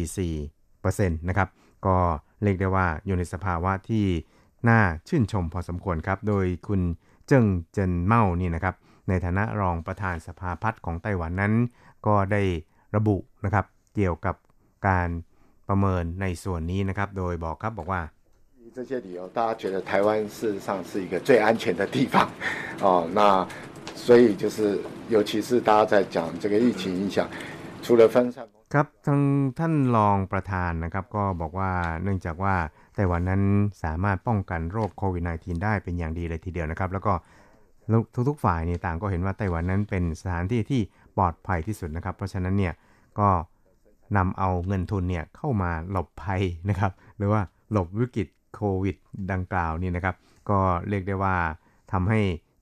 [0.00, 1.48] 23.44%นะครับ
[1.86, 1.96] ก็
[2.42, 4.06] เรียกได้ว่าอยู่ในสภาวะที่
[4.68, 6.80] น่าชื่นชมพอสมควรครับ โดยคุณ
[7.26, 8.74] เจิ้งเจินเมานี่นะครับ
[9.08, 11.52] ในฐานะรองประธานสภาพัฒน์ของไต้หวันนั้น
[12.06, 12.42] ก็ได้
[12.96, 14.36] ระบุนะครับ เกี่ยวกับ
[14.88, 15.08] การ
[15.68, 18.00] ประเมินในส่วนนี้นะครับ โดยบอกครับบอกว่า
[18.75, 22.27] 这些理由，大家觉得台湾事实上是一个最安全的地方，
[22.81, 23.47] 哦，那
[23.95, 27.25] 所以就是尤其是大家在讲这个疫情影响，
[27.81, 28.45] 除了分散。
[28.73, 29.21] ครับทาง
[29.59, 31.71] ท่านรองประธานนะครับ ก็บอกว่า
[32.03, 32.55] เนื่องจากว่า
[32.95, 33.41] ไต้หวันนั้น
[33.83, 37.13] สามารถป้องกันโรคโควิด -19 ได้เป็นอย่างดีเลยทีเดียวนะครับ แล้วก็
[38.29, 40.81] ทุกๆฝ่ายนี่ต่างก็เห็นว่าไต้หวันนั้นเป็นสถานที่ที่
[41.17, 42.73] ปลอดภัยที่สุดนะครับ เพราะฉะนั้นเนี่ย
[43.19, 43.29] ก็
[44.17, 47.41] นำเอาเงินทุนเนี่ยเข้ามาหลบภัยนะครับ หรือว่า
[47.71, 48.96] หลบวิกฤต โควิด
[49.32, 50.16] ดังกล่าวนี่นะครับ
[50.50, 51.36] ก็เรียกได้ว่า
[51.92, 52.20] ทำให้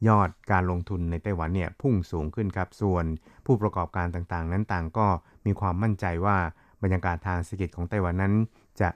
[0.09, 3.05] ยอดการลงทุนในไต้หวันเนี่ยพุ่งสูงขึ้นครับ ส่วน
[3.47, 5.07] ผู้ประกอบการต่างๆ นั้นต่างก็
[5.47, 6.37] มีความมั่นใจว่า
[6.83, 8.35] บรรยากาศทางเศรษฐกิจของไต้หวันนั้น
[8.81, 8.89] จะ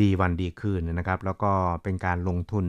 [0.00, 1.52] ดีวันดีคืนนะครับ แล้วก็
[1.82, 2.66] เป็นการลงทุน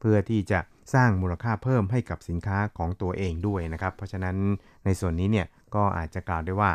[0.00, 0.60] เพื่อที่จะ
[0.94, 4.36] สร้างมูลค่าเพิ่มให้กับสินค้าของตัวเองด้วยนะครับ เพราะฉะนั้น
[4.84, 6.70] ในส่วนนี้เนี่ยก็อาจจะกล่าวได้ว่า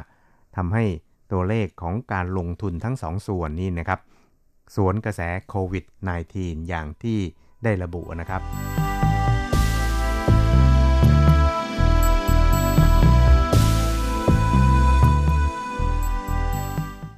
[0.56, 0.84] ทำให้
[1.32, 4.00] ตัวเลขของการลงทุนทั้ง2สส่วนนี้นะครับ
[4.76, 5.86] สวนกระแสโควิด
[6.28, 7.20] -19 อย่างที่
[7.64, 8.42] ได้ระบุนะครับ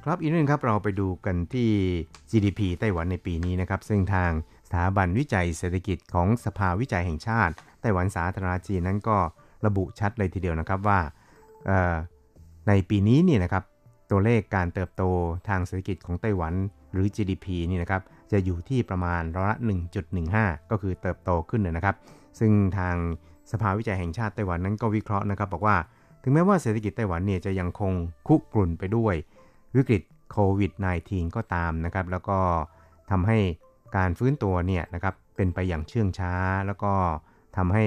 [0.04, 1.70] ครับอีกนึงครับเราไปดูกันที่
[2.30, 4.30] GDP ไต้หวันในปีนี้นะครับ ซึ่งทาง
[4.66, 9.18] สถาบันวิจัยเศรษฐกิจของสภาวิจัยแห่งชาติ ไต้หวันสาธารณจีนนั้นก็
[9.66, 11.00] ระบุชัดเลยทีเดียวนะครับว่า
[12.68, 13.64] ในปีนี้เนี่ยนะครับ
[14.10, 15.02] ตัวเลขการเติบโต
[15.48, 16.54] ทางเศรษฐกิจของไต้หวัน
[16.92, 19.58] หรือ GDP นี่นะครับจะอยู่ที่ประมาณร้อยละ
[20.14, 21.96] 1.15 ก็คือเติบโตขึ้นนะครับ
[22.38, 22.96] ซึ่งทาง
[23.52, 25.76] สภาวิจัยแห่งชาติไต้หวันนั้นก็วิเคราะห์นะครับ บอกว่า
[26.22, 27.92] ถึงแม้ว่าเศรษฐกิจไต้หวันเนี่ยจะยังคง
[28.28, 29.14] คุกรุ่นไปด้วย
[29.76, 30.72] วิกฤตโควิด
[31.04, 32.38] -19 ก็ตามนะครับ แล้วก็
[33.10, 33.38] ทำให้
[33.96, 36.32] การฟื้นตัวเนี่ยนะครับเป็นไปอย่างเชื่องช้า
[36.66, 36.92] แล้วก็
[37.56, 37.86] ทำให้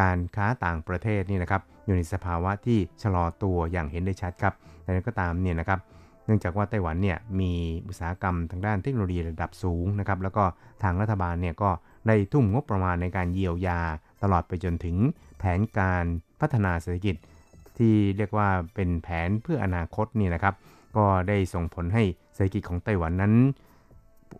[0.00, 5.78] การค้าต่างประเทศนี่นะครับอยู่ในสภาวะที่ชะลอตัวอย่างเห็นได้ชัดครับแต่นั้นก็ตามเนี่ยนะครับ
[6.30, 7.52] นื่องจากว่าไต้หวันเนี่ยมี
[7.88, 10.44] อุตสาหกรรมทางด้านเทคโนโลยีระดับสูงนะครับแล้วก็
[10.82, 11.70] ทางรัฐบาลเนี่ยก็
[12.06, 13.80] ได้ทุ่มงบประมาณในการเยียวยา
[14.22, 14.96] ตลอดไปจนถึง
[15.38, 16.04] แผนการ
[16.40, 17.16] พัฒนาเศรษฐกิจ
[17.78, 20.54] ที่เรียกว่าเป็นแผนเพื่ออนาคตนี่นะครับ
[20.96, 23.34] ก็ได้ส่งผลให้เศรษฐกิจของไต้หวันนั้น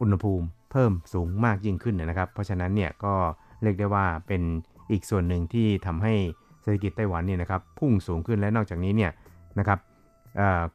[0.00, 3.14] อุณหภูมิเพิ่มสูงมากยิ่งขึ้นนะครับ เพราะฉะนั้นเนี่ยก็
[3.62, 4.42] เรียกได้ว่าเป็น
[4.90, 6.14] อีกส่วนหนึ่งที่ทำให้
[6.62, 9.12] เศรษฐกิจไต้หวันเนี่ยนะครับพุ่งสูงขึ้นและนอกจากนี้เนี่ย
[9.58, 9.78] นะครับ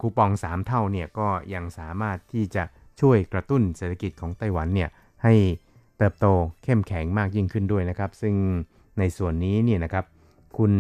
[0.01, 2.65] คูปอง 3 เท่าเนี่ยก็ยังสามารถที่จะ
[3.01, 4.91] ช่วยกระตุ้นเศรษฐกิจของไต้หวันเนี่ย
[5.25, 5.35] ให้
[5.99, 6.27] เติบโต
[6.65, 8.35] เข้มแข็งมากยิ่งขึ้นด้วยนะครับ ซึ่ง
[8.99, 10.05] ในส่วนนี้เนี่ยนะครับ
[10.59, 10.73] คุณ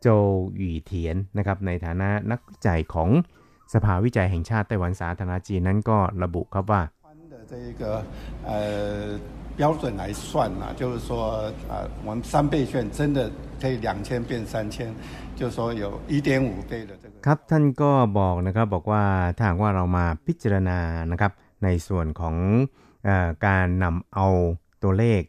[0.00, 0.06] โจ
[0.56, 3.10] หยีเทียนนะครับในฐานะนักวิจัยของ
[3.74, 6.82] สภาวิจัยแห่งชาติไต้หวันสาธารณจีนนั้นก็ระบุครับว่า
[7.52, 7.82] 这个
[8.48, 8.52] 呃
[9.58, 11.10] 标准来算啊，就是说
[11.70, 11.74] 啊，
[12.06, 14.94] 我们三倍券真的可以两千变三千，
[15.36, 17.05] 就是说有一点五倍的这个。
[17.29, 19.03] ครับท่านก็บอกนะครับบอกว่า
[19.35, 20.79] ถ้าหากว่าเรามาพิจารณา
[21.11, 21.31] นะครับ
[21.63, 22.35] ในส่วนของ
[23.07, 23.09] อ
[23.45, 24.27] การนำเอา
[24.83, 25.21] ตัวเลข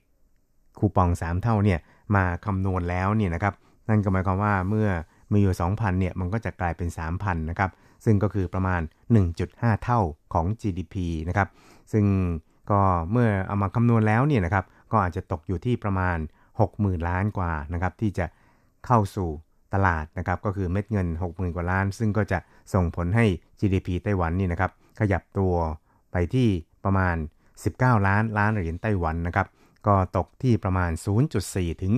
[0.78, 1.78] คูปอง 3 เท่าเนี่ย
[2.16, 3.54] มาคำนวณแล้วเนี่ยนะครับ
[3.88, 4.88] นั่นก็หมายความว่าเมื่อ
[5.32, 7.70] มีอยู่ 2,000เนี่ยมันก็จะกลายเป็น 3,000นะครับ
[8.04, 8.80] ซึ่งก็คือประมาณ
[9.32, 10.00] 1.5 เท่า
[10.34, 10.94] ของ GDP
[11.28, 11.48] นะครับ
[11.92, 12.04] ซึ่ง
[12.70, 12.80] ก็
[13.10, 16.18] เมื่อเอามาคำนวณแล้วเนี่ยนะครับก็อาจจะตกอยู่ที่ประมาณ
[16.62, 18.26] 60,000 ล้านกว่านะครับที่จะ
[18.86, 19.28] เข้าสู่
[19.74, 22.38] ตลาดนะครับก็คือเม็ดเงิน 60,000 กว่าล้าน ซึ่งก็จะ
[22.74, 23.24] ส่งผลให้
[23.60, 25.54] GDP ไต้หวันนี่นะครับขยับตัว
[26.12, 26.48] ไปที่
[26.84, 27.16] ประมาณ
[27.60, 29.46] 19 ล้านล้านเหรียญไต้หวันนะครับ
[29.86, 30.90] ก็ตกที่ประมาณ
[31.36, 31.94] 0.4 ถึง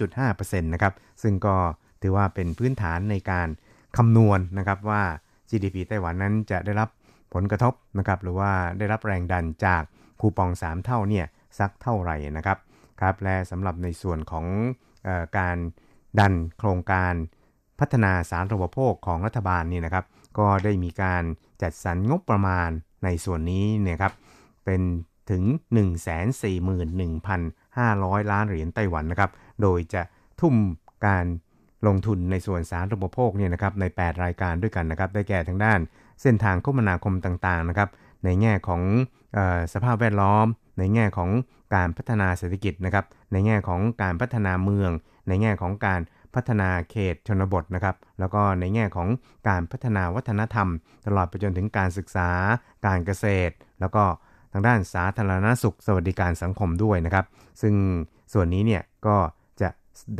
[0.00, 1.56] 0.5%นะครับซึ่งก็
[2.02, 3.48] ถือว่าเป็นพื้นฐานในการ
[3.96, 5.02] คำนวณนนะครับว่า
[5.50, 6.88] GDP ไต้หวันนั้นจะได้รับ
[7.34, 9.82] ผลกระทบนะครับหรือว่าได้รับแรงดันจาก
[10.20, 11.26] คูปอง 3 เท่าเนี่ย
[11.58, 12.58] สักเท่าไหร่นะครับ
[13.00, 14.46] ครับและสำหรับในส่วนของ
[15.06, 15.56] ออการ
[16.18, 17.14] ดันโครงการ
[17.80, 20.04] พัฒนาสาธารณูปโภคของรัฐบาลนี่นะครับ
[20.38, 21.22] ก็ได้มีการ
[21.62, 22.70] จัดสรรงบประมาณ
[23.04, 24.12] ในส่วนนี้เนี่ยครับ
[24.64, 24.82] เป็น
[25.30, 25.42] ถึง
[27.02, 29.30] 141,500 ล้านเหรียญไต้หวันนะครับ
[29.62, 30.02] โดยจะ
[30.40, 30.54] ทุ่ม
[31.06, 31.26] การ
[31.86, 35.80] ลงทุนในส่วนสาธารณูปโภคเนี่ยนะครับใน 8 รายการด้วยกันนะครับ ได้แก่ทางด้าน
[36.22, 37.88] เส้นทางคมนาคมต่างๆนะครับ
[38.24, 38.82] ในแง่ของ
[39.36, 40.46] ออสภาพแวดล้อม
[40.78, 41.30] ในแง่ของ
[41.74, 44.90] การพัฒนาเศรษฐกิจนะครับ ในแง่ของการพัฒนาเมือง
[45.28, 46.00] ในแง่ของการ
[46.34, 49.08] พัฒนาเขตชนบทนะครับ แล้วก็ในแง่ของ
[49.48, 50.68] การพัฒนาวัฒนธรรม
[51.06, 52.30] ตลอดไปจนถึงการศึกษา
[52.86, 54.04] การเกษตร แล้วก็
[54.52, 57.24] ทางด้านสาธารณสุข สวัสดิการสังคมด้วยนะครับ
[57.62, 57.74] ซึ่ง
[58.32, 59.16] ส่วนนี้เนี่ยก็
[59.60, 59.68] จะ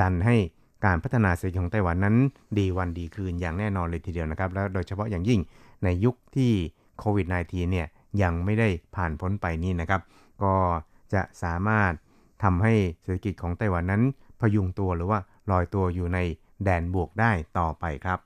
[0.01, 0.37] ดันให้
[0.85, 2.17] การพัฒนาเศรษฐกิจของไต้หวันนั้น
[2.59, 5.41] ดีวันดีคืนอย่างแน่นอนเลยทีเดียวนะครับ แล้วโดยเฉพาะอย่างยิ่ง
[5.85, 6.53] ในยุคที่
[6.99, 7.87] โควิด -19 เนี่ย
[8.23, 10.01] ยังไม่ได้ผ่านพ้นไปนี่นะครับ
[10.43, 10.55] ก็
[11.15, 11.93] จะสามารถ
[12.43, 14.03] ทำให้เศรษฐกิจของไต้หวันนั้น
[14.55, 15.19] ยุงตัวหรือว่า
[15.51, 16.19] ลอยตัวอยู่ใน
[16.65, 18.19] แดนบวกได้ต่อไปครับ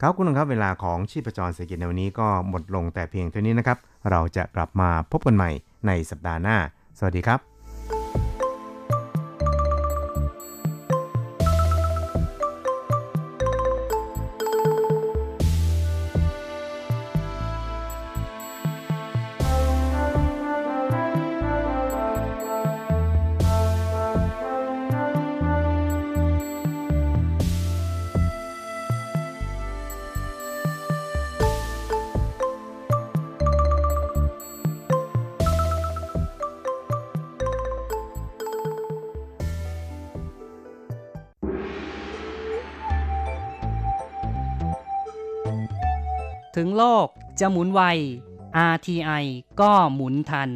[0.00, 3.78] ครับคุณผู้ชมครับเวลาของชีพจรเศรษฐกิจในวันนี้ก็หมดลงแต่เพียงเท่านี้นะครับ
[4.10, 5.50] เราจะกลับมาพบกันใหม่
[5.86, 6.56] ในสัปดาห์หน้า
[6.98, 7.53] สวัสดีครับ
[46.56, 47.06] ถึงโลก
[47.40, 47.80] จะหมุนไว
[48.72, 49.24] RTI
[49.60, 50.50] ก็หมุนทัน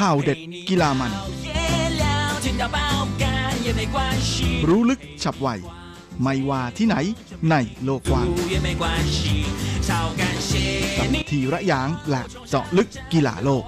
[0.00, 1.12] ข่าวเด็ดกีฬามัน
[4.68, 5.48] รู้ลึกฉับไว
[6.22, 6.96] ไม่ว่าที่ไหน
[7.50, 8.26] ในโลกกว้าง
[10.98, 13.64] กับทีระยางและเจาะลึกกีฬาโลก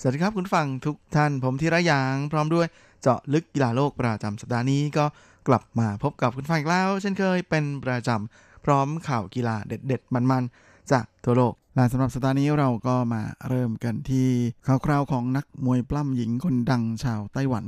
[0.00, 2.66] สวัสดีครับคุณฟังทุกท่านผมธีระยาง พร้อมด้วย
[3.02, 5.04] เจาะลึกกีฬาโลกประจำสัปดาห์นี้ก็
[5.48, 14.26] กลับมาพบกับคุณฟังอีกแล้ว เช่นเคยเป็นประจำพร้อมข่าวกีฬาเด็ด ๆ มันๆ จากทั่วโลกและสำหรับสัปดาห์นี้เราก็มาเริ่มกันที่
[14.66, 17.64] ข่าวคราวของนักมวยปล้ำหญิงคนดังชาวไต้หวัน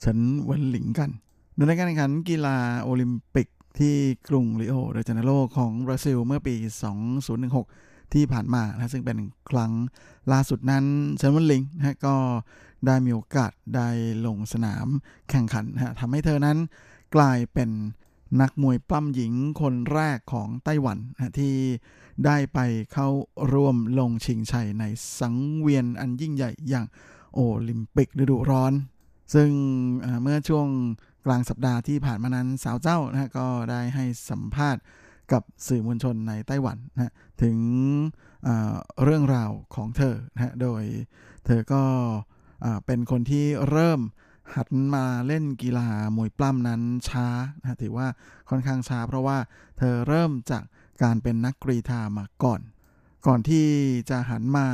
[0.00, 1.10] เฉินเวินหลิงกัน
[1.54, 3.94] โดยในการแข่งขันกีฬาโอลิมปิกที่
[4.28, 6.54] กรุงริโอเดจาเนโรของบราซิลเมื่อปี
[7.34, 9.18] 2016 ที่ผ่านมานะซึ่งเป็น
[9.50, 9.72] ครั้ง
[10.32, 10.84] ล่าสุดนั้น
[11.16, 12.16] เฉินวินลิงนะก็
[12.86, 13.88] ได้มีโอกาสได้
[14.26, 14.86] ลงสนาม
[15.30, 16.58] แข่งขันนะทำให้เธอนั้น
[17.14, 17.70] กลายเป็น
[18.40, 21.54] นักมวยปล้ำหญิงคนแรกของไต้หวันนะที่
[22.24, 22.58] ได้ไป
[22.92, 23.08] เข้า
[23.52, 24.84] ร่วมลงชิงชัยใน
[25.18, 26.86] สังเวียนอันยิ่งใหญ่อย่าง
[27.34, 28.72] โอลิมปิกฤดูร้อน
[29.34, 29.50] ซึ่ง
[30.22, 30.68] เมื่อช่วง
[31.26, 34.82] กลางสัปดาห์ที่ผ่านมานั้นสาวเจ้านะก็ได้ให้สัมภาษณ์
[35.32, 37.56] กับสื่อมวลชนในไต้หวันนะถึง
[39.04, 40.82] เรื่องราวของเธอนะโดย
[41.46, 41.84] เธอก็
[42.86, 44.00] เป็นคนที่เริ่ม
[44.54, 47.26] หัดมาเล่นกีฬามวยปล้ำนั้นช้า
[47.60, 48.06] นะถือว่า
[48.50, 49.38] ค่อนข้างช้า เพราะว่า
[49.78, 50.64] เธอเริ่มจาก
[51.02, 52.60] การเป็นนักกรีธามาก่อน
[53.26, 53.66] ก่อนที่
[54.10, 54.68] จะหันมา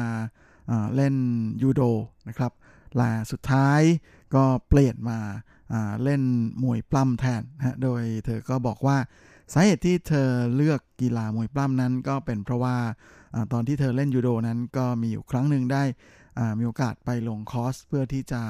[0.94, 1.16] เล่น
[1.62, 1.82] ยูโด
[2.28, 2.52] นะครับ
[2.96, 3.80] และสุดท้าย
[4.34, 5.18] ก็เปลี่ยนมา
[6.02, 6.22] เล่น
[6.62, 8.98] มวยปล้ำแทนนะโดยเธอก็บอกว่า
[9.52, 12.76] สาเหตุที่เธอเลือกกีฬามวยปล้ำนั้น ก็เป็นเพราะว่า
[13.34, 15.82] อตอนที่เธอเล่นยูโดนั้นก็มีอยู่ครั้งหนึ่งได้
[16.58, 18.42] มีโอกาสไปลงคอร์สเพื่อที่จะ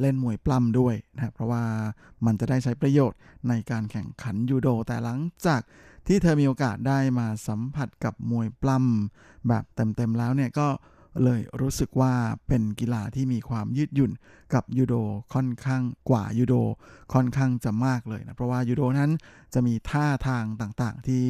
[0.00, 1.62] เล่นมวยปล้ำด้วยนะเพราะว่า
[2.26, 5.60] มันจะได้ใช้ประโยชน์ในการแข่งขันยูโด แต่หลังจาก
[6.06, 10.68] ที่เธอมีโอกาสได้มาสัมผัสกับมวยปล้ำแบบเต็มๆแล้วเนี่ยก็
[11.24, 12.12] เลยรู้สึกว่า
[12.48, 14.12] เป็นกีฬาที่มีความยืดหยุ่น
[14.54, 14.94] กับยูโด
[15.34, 16.54] ค่อนข้างกว่ายูโด
[17.14, 19.10] ค่อนข้างจะมากเลยนะเพราะว่ายูโดนั้น
[19.54, 21.24] จะมีท่าทางต่างๆ ที่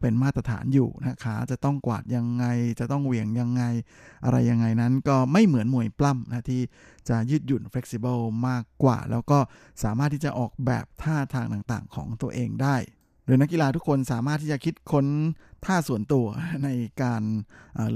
[0.00, 2.44] เป็นมาตรฐานอยู่นะขาจะต้องกวาดยังไง
[2.80, 3.62] จะต้องเหวี่ยงยังไง
[4.24, 6.62] อะไรยังไงนั้นก็ไม่เหมือนมวยปล้ำนะที่
[7.08, 9.38] จะยืดหยุ่น flexible มากกว่า แล้วก็
[9.82, 12.76] สามารถที่จะออกแบบท่าทางต่างๆ ของตัวเองได้
[13.30, 15.06] ดยนักกีฬาทุกคนสามารถที่จะคิดค้น
[15.64, 16.26] ท่าส่วนตัว
[16.64, 16.68] ใน
[17.02, 17.22] การ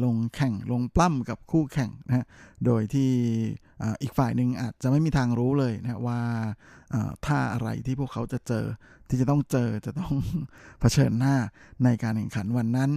[0.04, 2.26] ลงแข่งลงปล้ำกับคู่แข่งนะ
[2.66, 3.10] โดยที่
[4.02, 6.20] อีกฝ่ายหนึ่งอาจจะไม่มีทางรู้เลยนะว่า
[7.26, 8.64] ท่าอะไรที่พวกเขาจะเจอ
[9.08, 10.14] ที่จะต้องเจอจะต้อง
[10.80, 11.36] เผชิญหน้า
[11.84, 12.90] ในการแข่งขันวันนั้น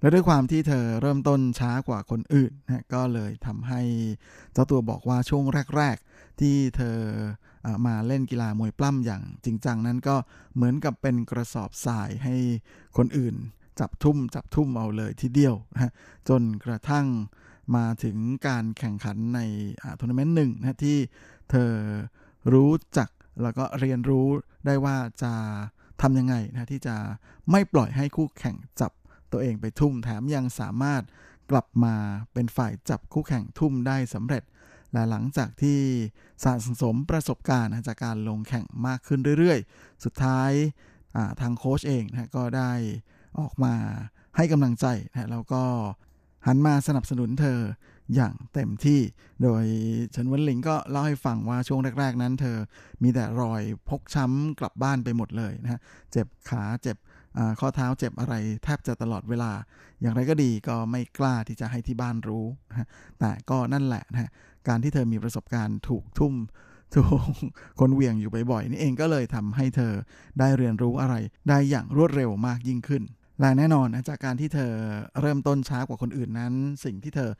[0.00, 3.82] และด้วยความที่เธอเริ่มต้นช้ากว่าคนอื่นนะก็เลยทำให้
[4.52, 5.44] เจ้าตัวบอกว่าช่วง
[5.76, 6.98] แรก ๆ ที่เธอ
[7.86, 10.16] มาเล่นกีฬามวยปล้ำอย่างจริงจังนั้นก็
[10.54, 12.36] เหมือนกับเป็นกระสอบทรายให้
[12.96, 13.34] คนอื่น
[13.80, 15.92] จับทุ่มจับทุ่มเอาเลยทีเดียวนะ
[16.28, 17.06] จนกระทั่ง
[17.76, 18.16] มาถึง
[18.46, 19.40] การแข่งขันใน
[19.98, 20.98] ทัวร์นาเมนต์หนึ่งนะที่
[21.50, 21.72] เธอ
[22.52, 23.08] รู้จัก
[23.42, 24.26] แล้วก็เรียนรู้
[24.66, 25.32] ได้ว่าจะ
[26.02, 26.96] ทำยังไงนะที่จะ
[27.50, 28.92] ไม่ปล่อยให้คู่แข่งจับ
[29.32, 31.02] ตัวเองไปทุ่มแถมยังสามารถ
[31.50, 31.94] กลับมา
[32.32, 34.42] เป็นฝ่ายจับคู่แข่งทุ่มได้สำเร็จ
[34.92, 35.78] และหลังจากที่
[36.44, 40.50] สะสมประสบการณ์จากการลงแข่งมากขึ้นเรื่อยๆ สุดท้าย
[41.40, 42.72] ทางโค้ชเองนะก็ได้
[43.40, 43.74] ออกมา
[44.36, 45.62] ให้กำลังใจนะแล้วก็
[46.46, 47.60] หันมาสนับสนุนเธอ
[48.14, 49.00] อย่างเต็มที่
[49.42, 49.64] โดย
[50.12, 52.56] เฉินวันหลิงก็เล่าให้ฟังว่าช่วงแรก ๆ นั้น เธอ
[53.02, 55.80] มีแต่รอยพกช้ำกลับบ้านไปหมดเลยนะ
[56.12, 56.96] เจ็บขาเจ็บ
[57.60, 59.52] ข้อเท้าเจ็บอะไรแทบจะตลอดเวลา
[60.00, 64.30] อย่างไรก็ดีก็ไม่กล้าที่จะให้ที่บ้านรู้นะแต่ก็นั่นแหละนะ
[64.68, 66.34] การที่เธอมีประสบการณ์ถูกทุ่ม
[66.94, 67.20] ถูก
[67.80, 69.92] คนเหวี่ยงอยู่บ่อยๆนี่เองก็เลยทำให้เธอ
[70.38, 71.14] ได้เรียนรู้อะไร
[71.48, 73.02] ได้อย่างรวดเร็วมากยิ่งขึ้น
[73.40, 74.72] และแน่นอนจากการที่เธอ
[75.20, 76.52] เริ่มต้นช้ากว่าคนอื่นนั้น
[76.84, 77.30] สิ่งที่เธอ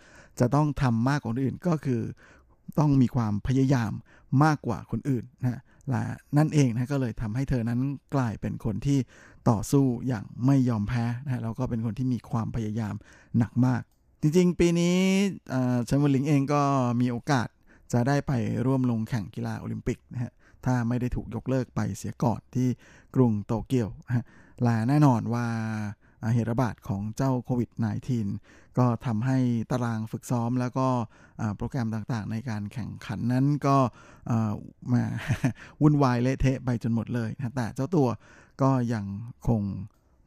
[0.41, 2.01] จะต้องทำมากกว่าคนอื่นก็คือ
[2.79, 3.93] ต้องมีความพยายาม
[4.45, 6.03] มากกว่าคนอื่นนะและ
[6.37, 7.81] นั่นเองนะก็เลยทำให้เธอนั้น
[8.15, 8.99] กลายเป็นคนที่
[9.51, 12.95] ต่อสู้อย่างไม่ยอมแพ้นะแล้วก็เป็นคนที่มีความพยายาม
[13.39, 13.83] หนักมาก
[14.23, 14.97] จริงๆ ปีนี้
[15.87, 16.63] เชมเวลิงเองก็
[17.01, 17.49] มีโอกาส
[17.93, 18.33] จะได้ไป
[18.67, 20.33] ร่วมลงแข่งกีฬาโอลิมปิกนะฮะ
[20.65, 22.69] ถ้าไม่ได้ถูกยกเลิกไปเสียก่อนที่
[23.15, 24.25] กรุงโตเกียวฮะ
[24.63, 25.47] และแน่นอนว่า
[26.35, 27.71] เหตุระบาดของเจ้าโควิด
[28.25, 29.39] -19 ก็ทำให้
[29.71, 30.89] ตารางฝึกซ้อมแล้วก็
[31.57, 33.77] โปรแกรมต่างๆ ในการแข่งขันนั้นก็
[34.93, 35.03] มา
[35.83, 38.09] วุ่นวายเละเทะไปจนหมดเลยนะแต่เจ้าตัว
[38.63, 39.05] ก็ยัง
[39.49, 39.63] คง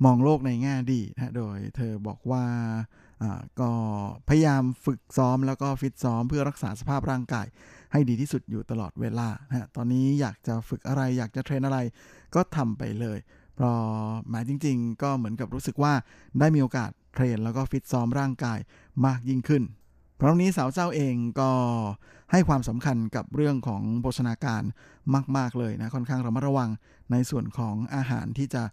[0.05, 2.45] มองโลกในแง่ดีนะโดยเธอบอกว่า
[3.59, 3.71] ก็
[4.29, 7.47] พยายามฝึกซ้อมแล้วก็ฟิตซ้อมเพื่อรักษาสภาพร่างกาย
[7.91, 11.79] ให้ดีที่สุดอยู่ตลอดเวลานะตอนนี้อยากจะฝึกอะไรอยากจะเทรนอะไร
[12.35, 13.17] ก็ทำไปเลย
[13.55, 13.77] เพราะ
[14.29, 15.93] หมายจริง ๆ ก็เหมือนกับรู้สึกว่า
[16.39, 18.59] ได้มีโอกาสเทรนแล้วก็ฟิตซ้อมร่างกาย
[19.05, 19.63] มากยิ่งขึ้น
[20.17, 21.51] เพราะนี้สาวเจ้าเองก็
[22.31, 24.63] ให้ความสำคัญกับเรื่องของโภชนาการ
[25.37, 26.69] มาก ๆ เลยนะ ค่อนข้างระมัดระวัง
[27.11, 28.63] ในส่วนของอาหารที่จะ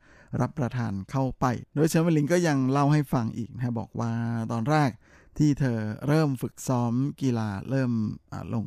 [0.40, 1.44] รับประทานเข้าไป
[1.74, 4.12] โดยเชมเวลินก็ยังเล่าให้ฟังอีกนะบอกว่า
[4.52, 4.90] ตอนแรก
[5.38, 6.92] ที่เธอเริ่มฝึกซ้อม
[7.22, 7.92] กีฬาเริ่ม
[8.54, 8.66] ลง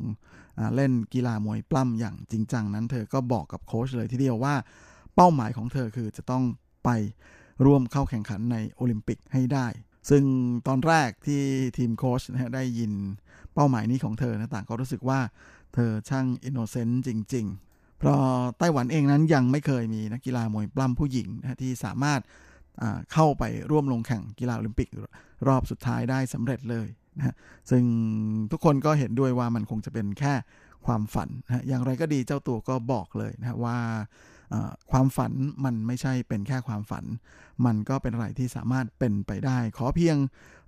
[0.76, 4.54] เล่นกีฬามวยปล้ำอย่างจริงจังนั้น เธอก็บอกกับโค้ชเลยทีเดียวว่า
[5.16, 6.44] เป้าหมายของเธอคือจะต้อง
[6.84, 6.90] ไป
[7.64, 9.66] ร่วมเข้าแข่งขันในโอลิมปิกให้ได้
[10.10, 10.24] ซึ่ง
[10.66, 11.42] ตอนแรกที่
[11.78, 12.22] ทีมโค้ช
[12.54, 12.92] ได้ยิน
[13.54, 15.20] เป้าหมายนี้ของเธอนะต่างก็รู้สึกว่า
[15.74, 18.18] เธอช่างอินโนเซนต์จริง ๆ เพราะ
[18.58, 22.20] ไต้หวันเองนั้นยังไม่เคยมีนักกีฬามวยปล้ำผู้หญิงนะที่สามารถ
[23.12, 24.88] เข้าไปร่วมลงแข่งกีฬาโอลิมปิก
[25.48, 26.88] รอบสุดท้ายได้สำเร็จเลย
[27.18, 27.34] นะ
[27.70, 27.84] ซึ่ง
[28.50, 30.34] ทุกคนก็เห็นด้วยว่ามันคงจะเป็นแค่
[30.86, 33.78] ความฝันนะอย่างไรก็ดีเจ้าตัวก็บอกเลยนะว่า
[34.90, 35.32] ความฝัน
[35.64, 37.04] มันไม่ใช่เป็นแค่ความฝัน
[37.66, 40.16] มันก็เป็นอะไรที่สามารถเป็นไปได้ ขอเพียง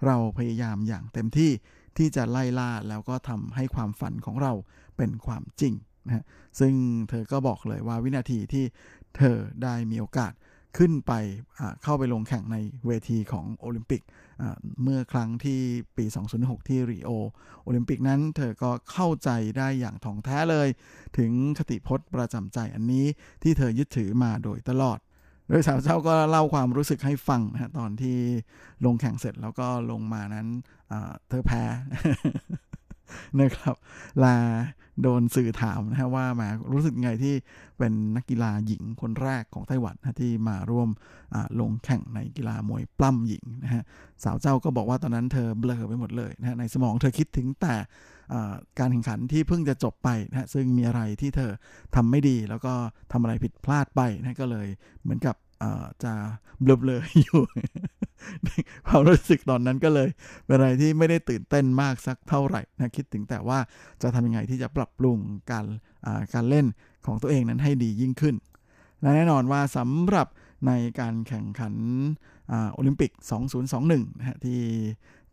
[0.06, 1.50] เราพยายามอย่างเต็มที่
[1.98, 4.52] ที่จะไล่ล่าแล้วก็ทำให้ความฝันของเรา
[4.96, 5.74] เป็นความจริง
[6.06, 6.24] นะ
[6.60, 6.74] ซึ่ง
[7.08, 8.64] เธอก็บอกเลยว่าวินาทีที่
[9.16, 10.32] เธอได้มีโอกาส
[10.78, 11.12] ขึ้นไป
[11.82, 14.02] เข้าไปลงแข่งในเวทีของโอลิมปิก
[14.82, 15.60] เมื่อครั้งที่
[15.96, 16.04] ปี
[16.36, 17.10] 2006 ที่ริโอ
[17.64, 20.68] โอลิมปิกนั้นเธอก็เข้าใจได้อย่างถ่องแท้เลย
[21.18, 23.06] ถึงคติพจน์ประจำใจอันนี้
[23.42, 24.98] ที่เธอยึดถือมาโดยตลอด
[25.48, 28.18] โดยสาวเจ้าก็เล่าความรู้สึกให้ฟังนะตอนที่
[28.84, 30.46] ลงแข่งเสร็จแล้วก็ลงมานั้น
[31.28, 31.62] เธอแพ้
[33.40, 33.74] นะครับ
[34.22, 34.36] ลา
[35.02, 36.42] โดนสื่อถามนะฮะว่าแหม
[36.72, 37.34] รู้สึกไงที่
[37.78, 40.88] เป็นนักกีฬาหญิงคนแรกของไต้หวันนะที่มาร่วม
[41.60, 43.82] ลงแข่งในกีฬามวยปล้ำหญิงนะฮะ
[44.24, 47.74] สาวเจ้าก็บอกว่าตอนนั้นเธอเบลอไปหมดเลยนะฮะในสมองเธอคิดถึงแต่
[48.78, 51.50] การแข่งขันที่เพิ่งจะจบไปนะฮะซึ่งมีอะไรที่เธอ
[51.94, 52.74] ทำไม่ดี แล้วก็
[53.12, 54.68] ทำอะไรผิดพลาดไปนะก็เลย
[55.02, 55.36] เหมือนกับ
[56.04, 56.12] จะ
[56.62, 57.42] เบลอๆอยู่
[58.88, 60.08] ความรู้สึกตอนนั้นก็เลย
[60.46, 63.58] เป็นอะไรที่ไม่ได้ตื่นเต้นมากสักเท่าไหร่นะคิดถึงแต่ว่า
[64.02, 65.18] จะทำยังไงที่จะปรับปรุง
[65.50, 65.66] การ
[66.34, 66.66] การเล่น
[67.06, 68.36] ของตัวเองนั้นให้ดียิ่งขึ้น
[69.00, 70.26] และแน่นอนว่าสำหรับ
[70.66, 71.74] ในการแข่งขัน
[72.72, 73.10] โอลิมปิก
[73.64, 74.60] 2021นะฮะที่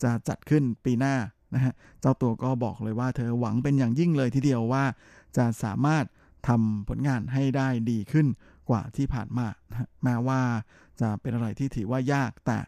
[0.04, 1.16] จะจัดขึ้นปีหน้า
[1.56, 4.84] นะฮะเจ้าตัวก็บอกเลยว่าเธอหวังเป็นอย่างยิ่งเลยทีเดียวว่า
[5.38, 6.06] จะสามารถ
[6.47, 8.28] ทำผลงานให้ได้ดีขึ้น
[8.70, 9.47] กว่าที่ผ่านมา
[10.04, 10.41] แม้ว่า
[11.02, 12.60] จะเป็นอะไรที่ถือว่ายาก แต่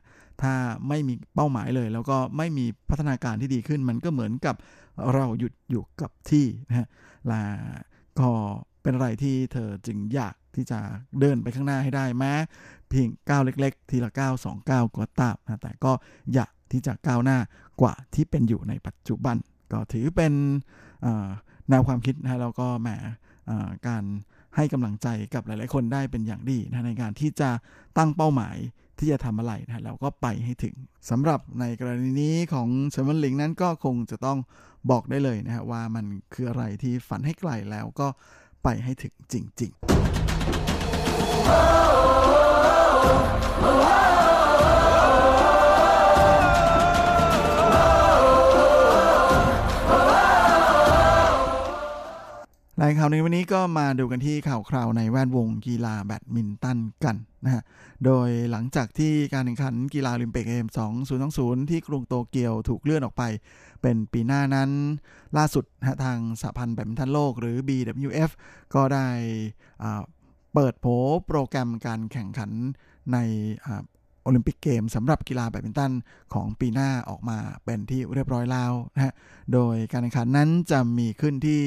[0.42, 0.54] ถ้า
[0.88, 4.56] ไม่มีเป้าหมายเลย แล้วก็ไม่มีพัฒนาการที่ดีขึ้น มันก็เหมือนกับ
[5.14, 6.88] เราหยุดอยู่กับที่นะฮะ
[7.28, 7.44] และ
[8.20, 8.30] ก็
[8.82, 10.80] เป็นอะไรที่เธอจึงอยากที่จะ
[11.20, 12.34] เดินไปข้างหน้าให้ได้แม้
[12.90, 15.92] เพียงก้าวเล็ก ๆ ทีละก้าวสองก้าวก็ตามนะแต่ก็
[16.34, 17.38] อยากที่จะก้าวหน้า
[17.82, 19.38] กว่าที่เป็นอยู่ในปัจจุบัน
[19.72, 20.34] ก็ถือเป็น
[21.70, 22.90] แนวความคิดนะแล้วก็แหม
[23.88, 24.04] การ
[24.56, 27.50] ให้กำลังใจกับหลาย ๆ คนได้เป็นอย่างดีนะในการที่จะ
[27.98, 28.58] ตั้งเป้าหมาย
[29.00, 30.76] ที่จะทำอะไรนะแล้วก็ไปให้ถึง
[31.10, 34.38] สำหรับในกรณีนี้ของเชมเบอร์ลิงนั้นก็คงจะต้อง
[34.92, 38.08] บอกได้เลยนะฮะว่ามันคืออะไรที่ฝันให้ไกลแล้วก็
[38.64, 39.72] ไปให้ถึงจริง
[44.00, 44.03] ๆ
[52.82, 57.64] รายข่าวในวันนี้ก็มาดูกันที่ข่าวคราวในแวดวงกีฬาแบดมินตันกันนะฮะ
[58.06, 60.68] โดยหลังจากที่การแข่งขันกีฬาโอลิมปิกเกม
[61.20, 63.24] 2020 ที่กรุงโตเกียวถูกเลื่อนออกไป
[63.82, 64.70] เป็นปีหน้านั้น
[65.38, 68.32] ล่าสุดนะทางสหพันธ์แบดมินตันโลกหรือ BWF
[68.76, 69.08] ก็ได้
[70.54, 70.86] เปิดโผ
[71.28, 72.52] โปรแกรมการแข่งขัน
[73.14, 73.18] ใน
[74.24, 75.92] โอลิมปิกเกมสำหรับกีฬาแบดมินตัน
[76.34, 79.14] ของปีหน้าออกมาเป็นที่เรียบร้อยแล้วนะฮะ
[79.54, 81.64] โดยการแข่งขันนั้นจะมีขึ้นที่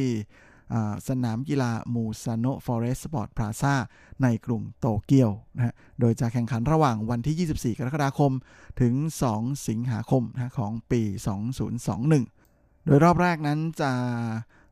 [1.08, 3.74] สนามกีฬามูซาชิโนะฟอเรสต์สปอร์ตพลาซ่า
[4.22, 8.32] ในกรุงโตเกียวนะฮะ โดยจะแข่งขันระหว่างวันที่ 24 กรกฎาคม
[8.80, 8.94] ถึง
[9.30, 11.02] 2 สิงหาคมนะของปี
[12.14, 13.92] 2021 โดยรอบแรกนั้นจะ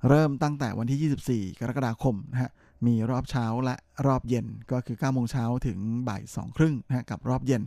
[0.08, 2.50] เริ่มตั้งแต่วันที่ 24 กรกฎาคมนะฮะ
[2.86, 3.76] มีรอบเช้าและ
[4.06, 5.78] รอบเย็นก็คือ9โมงเช้าถึง
[6.08, 7.62] บ่าย2ครึ่งนะฮะกับรอบเย็น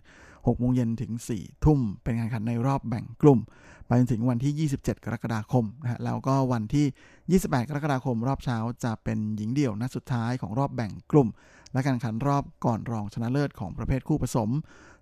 [0.47, 3.39] 6โมงเย็นถึง 4 ทุ่ม เป็นการแข่งขันในรอบแบ่งกลุ่ม
[3.87, 11.27] ไปจนถึงวันที่ 27 กรกฎาคมนะฮะแล้วก็วันที่ 28 กรกฎาคม รอบเช้าจะเป็นหญิงเดี่ยวนัดสุดท้ายของรอบแบ่งกลุ่ม
[11.73, 14.49] และการแข่งขันรอบก่อนรองชนะเลิศของประเภทคู่ผสม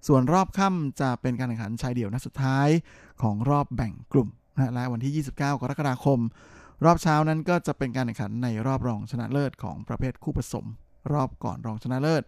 [0.07, 2.67] ส่วนรอบค่ำจะเป็นการแข่งขันชายเดี่ยวนัดสุดท้าย
[3.21, 6.19] ของรอบแบ่งกลุ่มนะและวันที่ 29 กรกฎาคม
[6.85, 10.65] รอบเช้านั้นก็จะเป็นการแข่งขันในรอบรองชนะเลิศของประเภทคู่ผสม
[11.13, 12.23] รอบก่อนรองชนะเลิศ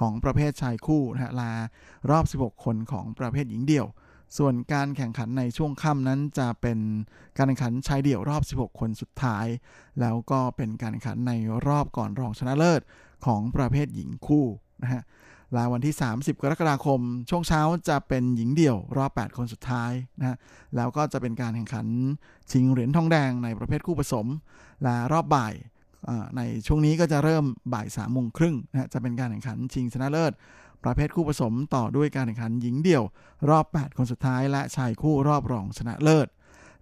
[0.00, 1.52] ของประเภทชายคู่นะฮะลา
[2.10, 3.86] รอบ 16 คนของประเภทหญิงเดี่ยว
[4.38, 6.78] ส่วนการแข่งขันในช่วงค่ำนั้นจะเป็น
[7.36, 9.46] การแข่งขันชายเดี่ยวรอบ 16 คนสุดท้าย
[10.00, 11.32] แล้วก็เป็นการแข่งขันใน
[11.66, 12.80] รอบก่อนรองชนะเลิศ
[13.26, 14.46] ของประเภทหญิงคู่
[14.82, 15.02] นะฮะ
[15.56, 20.36] ลาวันที่ 30 กรกฎาคม ช่วงเช้าจะเป็นหญิงเดี่ยวรอบ 8 คนสุดท้ายนะฮะ
[20.76, 21.86] แล้วก็จะเป็นการแข่งขัน
[22.50, 24.26] ชิงเหรียญทองแดงในประเภทคู่ผสม
[24.82, 25.54] และรอบบ่าย
[26.36, 30.32] ในช่วงนี้ก็จะเริ่มบ่ายสามโมงครึ่งนะจะเป็นการแข่งขันชิงชนะเลิศ
[30.84, 33.04] ประเภทคู่ผสมต่อด้วยการแข่งขันหญิงเดี่ยว
[33.50, 36.28] รอบ 8 คนสุดท้ายและชายคู่รอบรองชนะเลิศ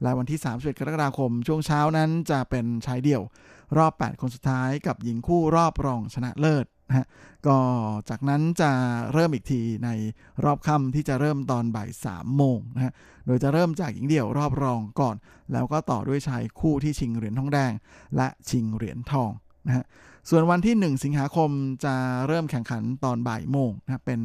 [0.03, 3.23] และวันที่ 31 กรกฎาคมช่วงเช้านั้นจะเป็นชายเดี่ยว
[3.79, 7.07] รอบ 8 คนสุดท้ายกับหญิงคู่รอบรองชนะเลิศ นะฮะ
[7.47, 7.59] ก็
[8.11, 8.71] จากนั้นจะ
[9.13, 9.89] เริ่มอีกทีใน
[10.45, 12.93] รอบค่ำที่จะเริ่มตอนบ่าย3โมงนะฮะ
[13.27, 15.17] โดยจะเริ่มจากหญิงเดี่ยวรอบรองก่อน
[15.53, 17.73] แล้วก็ต่อด้วยชายคู่ที่ชิงเหรียญทองแดง
[18.17, 19.31] และชิงเหรียญทอง
[19.67, 19.85] นะฮะ
[20.31, 21.51] ส่วนวันที่ 1 สิงหาคม
[21.85, 21.95] จะ
[22.27, 24.21] เริ่มแข่งขันตอนบ่ายโมงนะเป็น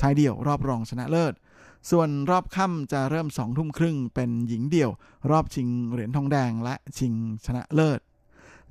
[0.00, 1.34] ชายเดี่ยวรอบรองชนะเลิศ
[1.90, 4.90] ส่วนรอบค่ำจะเริ่ม2ทุ่มครึ่งเป็นหญิงเดี่ยว
[5.30, 7.12] รอบชิงเหรียญทองแดงและชิง
[7.46, 8.00] ชนะเลิศ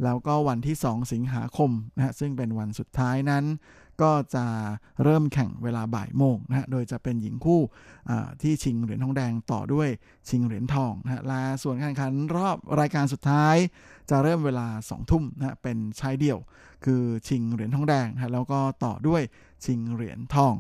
[0.03, 3.45] แล้วก็วันที่ 2 สิงหาคมนะฮะซึ่งเป็นวันสุดท้ายนั้น
[4.01, 4.45] ก็จะ
[5.03, 7.61] เริ่มแข่งเวลาบ่ายโมงนะฮะโดยจะเป็นหญิงคู่
[8.41, 9.89] ที่ชิงเหรียญทองแดงต่อด้วย
[10.29, 13.55] ชิงเหรียญทองนะฮะและส่วนการแข่งขันรอบรายการสุดท้าย
[14.09, 16.39] จะเริ่มเวลา 2 ทุ่มนะฮะเป็นชายเดี่ยว
[16.85, 19.21] คือชิงเหรียญทองแดงนะแล้วก็ต่อด้วย
[19.65, 20.55] ชิงเหรียญทอง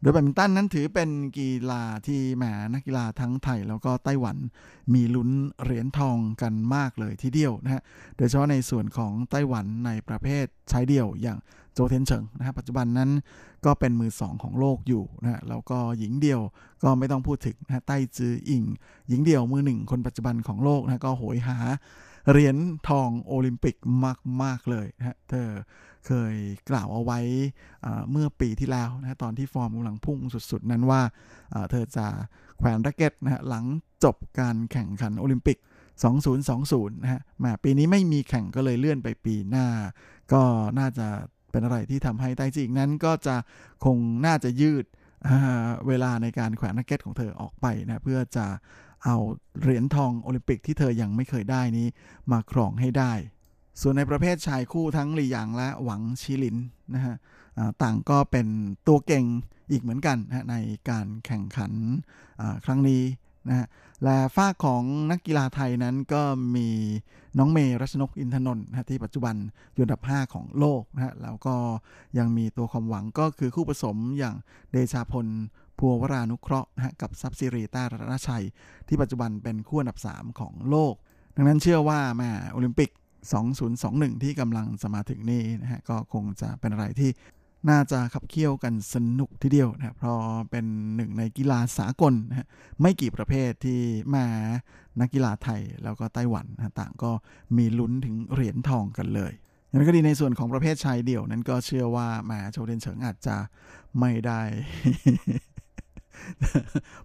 [0.00, 4.36] โดยแบดมินตันนั้นถือเป็นกีฬาที่แหมนักกีฬาทั้งไทยแล้วก็ไต้หวัน
[4.94, 5.30] มีลุ้น
[5.62, 7.82] เหรียญทองกันมากเลยทีเดียวนะฮะ
[8.16, 11.38] โดยเฉพาะในส่วนของไต้หวันในประเภทชายเดี่ยวอย่าง
[11.72, 13.10] โจเทนเฉิงนะฮะปัจจุบันนั้น
[13.64, 16.40] ก็เป็นมือสองของโลกอยู่นะฮะแล้วก็หญิงเดี่ยว
[16.82, 18.62] ก็ไม่ต้องพูดถึงนะฮะไต้จืออิง
[19.08, 21.56] หญิงเดี่ยวมือหนึ่งคนปัจจุบันของโลกนะก็โหยหา
[22.30, 22.56] เหรียญ
[22.88, 23.76] ทองโอลิมปิก
[24.42, 25.48] มาก ๆ เลยนะเธอ
[26.06, 26.34] เคย
[26.70, 27.20] กล่าวเอาไว้
[28.10, 30.18] เมื่อปีที่แล้วนะตอนที่ฟอร์มกำลังพุ่ง
[30.50, 31.02] สุด ๆ นั้นว่า
[31.70, 32.06] เธอจะ
[32.58, 33.64] แขวนรักเก็ตนะฮะหลัง
[34.04, 35.58] จบการแข่งขันโอลิมปิก
[36.28, 39.66] 2020 นะฮะมาปีนี้ไม่มีแข่งก็เลยเลื่อนไปปีหน้า
[40.32, 40.42] ก็
[40.78, 41.06] น่าจะ
[41.50, 43.36] เป็นอะไรที่ทำให้ไต้จีกนั้นก็จะ
[43.84, 44.84] คงน่าจะยืด
[45.86, 48.46] เวลาในการแขวนนักเก็ตของเธอออกไปนะเพื่อจะ
[49.04, 49.16] เอา
[49.60, 51.86] เหรียญทองโอลิมปิกที่เธอยังไม่เคยได้นี้
[52.32, 53.12] มาครองให้ได้
[53.80, 56.56] ส่วนในประเภทชายคู่ทั้งหลี่หยางและหวังชิลิน
[56.94, 57.14] นะฮะ
[57.82, 58.46] ต่างก็เป็น
[58.86, 59.24] ตัวเก่ง
[59.70, 60.56] อีกเหมือนกันนะใน
[60.90, 61.72] การแข่งขัน
[62.64, 63.02] ครั้งนี้
[63.48, 63.66] นะฮะ
[64.04, 66.22] และฝ้าของนักกีฬาไทยนั้นก็
[66.56, 66.68] มี
[67.38, 69.34] น้องเมย์รัชนกอินทนนท์นะที่ปัจจุบัน
[69.74, 71.56] อยู่อันดับ 5 ของโลกนะฮะแล้วก็
[72.18, 74.34] ยังมีตัวความหวังก็คือคู่ผสมอย่าง
[74.72, 75.26] เดชาพล
[75.78, 78.44] พัววรานุเคราะห์นะฮะกับซับซิรีต้ารัตนชัย
[78.88, 80.94] ที่ปัจจุบันเป็นคู่อันดับ 3 ของโลก
[81.36, 82.90] ดังนั้นเชื่อว่าแม่โอลิมปิก
[83.56, 87.10] 2021 ที่กำลังจะมาถึงนี้นะฮะก็คงจะเป็นอะไรที่
[87.70, 90.18] น่าจะขับเคี่ยวกันสนุกทีเดียวนะเพราะ
[90.50, 90.64] เป็น
[90.96, 92.48] หนึ่งในกีฬาสากลนะ
[92.80, 93.80] ไม่กี่ประเภทที่
[94.14, 94.24] มา
[95.00, 97.10] นักกีฬาไทยแล้วก็ไต้หวันนะต่างก็
[97.56, 99.32] มีลุ้นถึงเหรียญทองกันเลย
[99.68, 103.36] อย่างก็ดีในส่วนของประเภทชายเดี่ยวนั้นก็เชื่อว่าแมาโชเดนเฉิงอาจจะ
[104.00, 104.40] ไม่ได้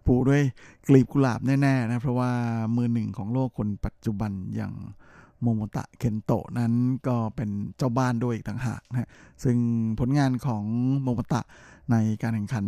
[0.05, 0.41] ปูกด้วย
[0.87, 2.31] กลีบกุหลาบแน่ๆนะเพราะว่า
[2.75, 4.73] มือหนึ่งของโลกคนปัจจุบันอย่าง
[5.41, 6.73] โมโมตะเคนโตะนั้น
[7.07, 9.09] ก็เป็นเจ้าบ้านด้วยอีกต่างหากนะ
[9.43, 9.57] ซึ่ง
[9.99, 10.63] ผลงานของ
[11.01, 11.41] โมโมตะ
[11.91, 12.65] ในการแข่งขัน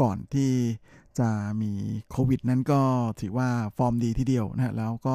[0.00, 0.50] ก่อนที่
[1.18, 1.28] จะ
[1.62, 1.72] มี
[2.10, 2.80] โควิดนั้นก็
[3.20, 5.14] ถือว่าฟอร์มดีทีเดียวนะแล้วก็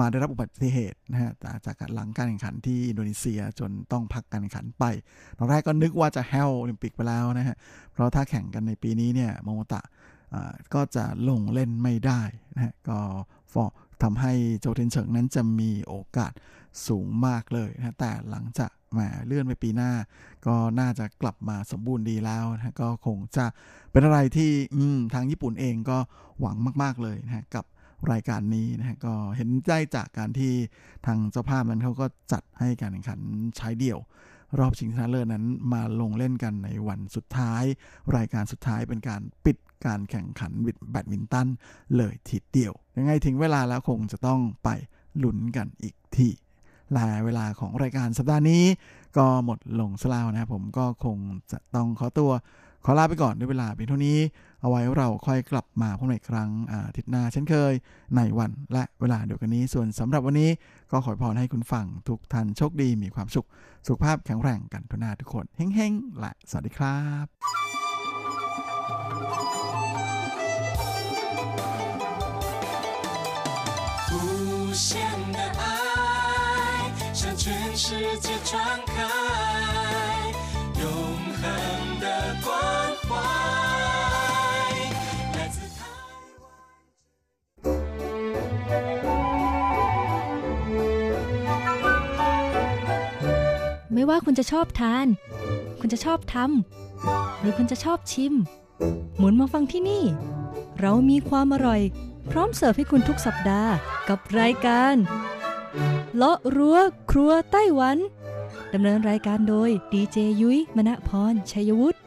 [0.00, 1.32] มาได้รับอุบัติเหตุนะฮะ
[1.66, 4.84] จากการหลังการแข่งขันที่อินโดนีเซียจนต้องพักการแข่งขันไป
[5.38, 7.56] ตอนแรกก็นึกว่าจะแฮลโอลิมปิกไปแล้วนะฮะ
[7.92, 9.80] เพราะถ้าแข่งกันในปีนี้เนี่ยโมโมตะ
[10.74, 12.22] ก็จะลงเล่นไม่ได้
[12.54, 12.98] นะก็
[13.52, 13.64] ฟอ
[14.02, 16.32] ทำให้โจเทนเฉิงนั้นจะมีโอกาส
[16.86, 19.92] สูงมากเลยนะแต่หลังจากมาเลื่อนไปปีหน้า
[20.46, 23.46] ก็น่าจะกลับมาสมบูรณ์ดีแล้วนะก็คงจะ
[23.92, 24.50] เป็นอะไรที่
[25.14, 25.98] ทางญี่ปุ่นเองก็
[26.40, 27.64] หวังมาก ๆเลยนะกับ
[28.12, 30.52] รายการนี้นะฮะก็เห็นได้จากการที่
[31.06, 33.20] ทางเจ้าภาพนั้นเขาก็จัดให้การแข่งขัน
[33.56, 33.98] ใช้เดี่ยว
[34.58, 37.64] รอบชิงชนะเลิศนั้นมาลงเล่นกันในวันสุดท้าย
[38.16, 39.56] รายการสุดท้ายเป็นการปิด
[39.86, 40.52] การแข่งขัน
[40.90, 41.48] แบดมินตัน
[41.96, 44.68] เลยทีเดียว ยังไงถึงเวลาแล้วคงจะต้องไป
[45.22, 46.28] ลุ้นกันอีกที
[46.96, 48.64] ละเวลาของรายการสัปดาห์นี้
[49.16, 51.18] ก็หมดลงสลาวนะครับผมก็คง
[51.52, 52.30] จะต้องขอตัว
[52.84, 54.18] ขอลาไปก่อนด้วยเวลาเพียงเท่านี้
[54.60, 57.72] เอาไว้เราค่อยกลับมาพบกันอีกครั้งอาทิตย์หน้าเช่นเคย
[58.16, 60.50] ในวันและเวลาเดียวกันนี้ ส่วนสำหรับวันนี้
[60.90, 63.46] ก็ขอพรให้คุณฟังทุกท่านโชคดีมีความสุข
[63.86, 67.67] สุขภาพแข็งแรงกันทุกนาทุกคนเฮ้งๆและสวัสดีครับ
[74.11, 74.91] 无限
[75.31, 75.63] 的爱
[77.13, 78.95] 向全世界传开，
[80.79, 80.83] 永
[81.39, 81.43] 恒
[81.99, 82.05] 的
[82.43, 82.47] 关
[83.07, 83.09] 怀。
[85.35, 85.79] 来自台
[86.41, 86.43] 湾。
[93.93, 95.07] ไม่ว่าคุณจะชอบทาน
[95.79, 98.33] คุณจะชอบทำหรือคุณจะชอบชิม
[99.18, 100.04] หมุนมาฟังที่นี่
[100.80, 101.80] เรามีความอร่อย
[102.30, 103.72] พร้อมเสิร์ฟให้คุณทุกสัปดาห์
[104.08, 104.94] กับรายการ
[106.16, 106.78] เลาะรั้ว
[107.10, 107.96] ครัวไต้หวัน
[108.74, 111.98] ดำเนินรายการโดยดีเจยุ้ยมณพรชัยวุฒิ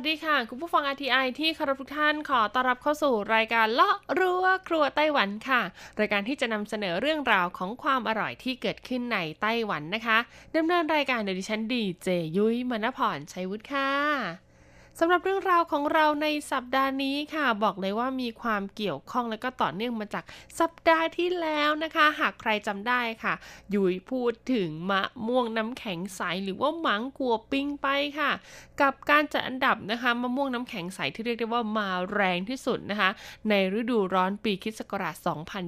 [0.00, 5.62] วัสดีค่ะ คุณผู้ฟัง RTI ที่คารพทุกท่านขอต้อนรับเข้าสู่รายการเลาะรั้วครัวไต้หวันค่ะ
[6.00, 10.18] รายการที่จะนำเสนอเรื่องราวของความอร่อยที่เกิดขึ้นในไต้หวันนะคะ
[10.56, 14.47] ดำเนินรายการโดยดิฉันดีเจยุ้ยมณพรชัยวุฒิค่ะ
[15.00, 20.24] สำหรับเรื่องราวของเราในสัปดาห์นี้ค่ะ บอกเลยว่ามีความเกี่ยวข้องและก็ต่อเนื่องมาจาก
[20.60, 23.34] สัปดาห์ที่แล้วนะคะ หากใครจำได้ค่ะ
[23.74, 27.88] ยุ้ยพูดถึงมะม่วงน้ำแข็งใสหรือว่าหมังกัวปิ้งไป
[28.18, 28.30] ค่ะ
[28.80, 33.10] กับการจัดอันดับนะคะมะม่วงน้ำแข็งใสที่เรียกได้ว่ามาแรงที่สุดนะคะ
[33.48, 35.14] ในฤดูร้อนปีคริสต์ศักราช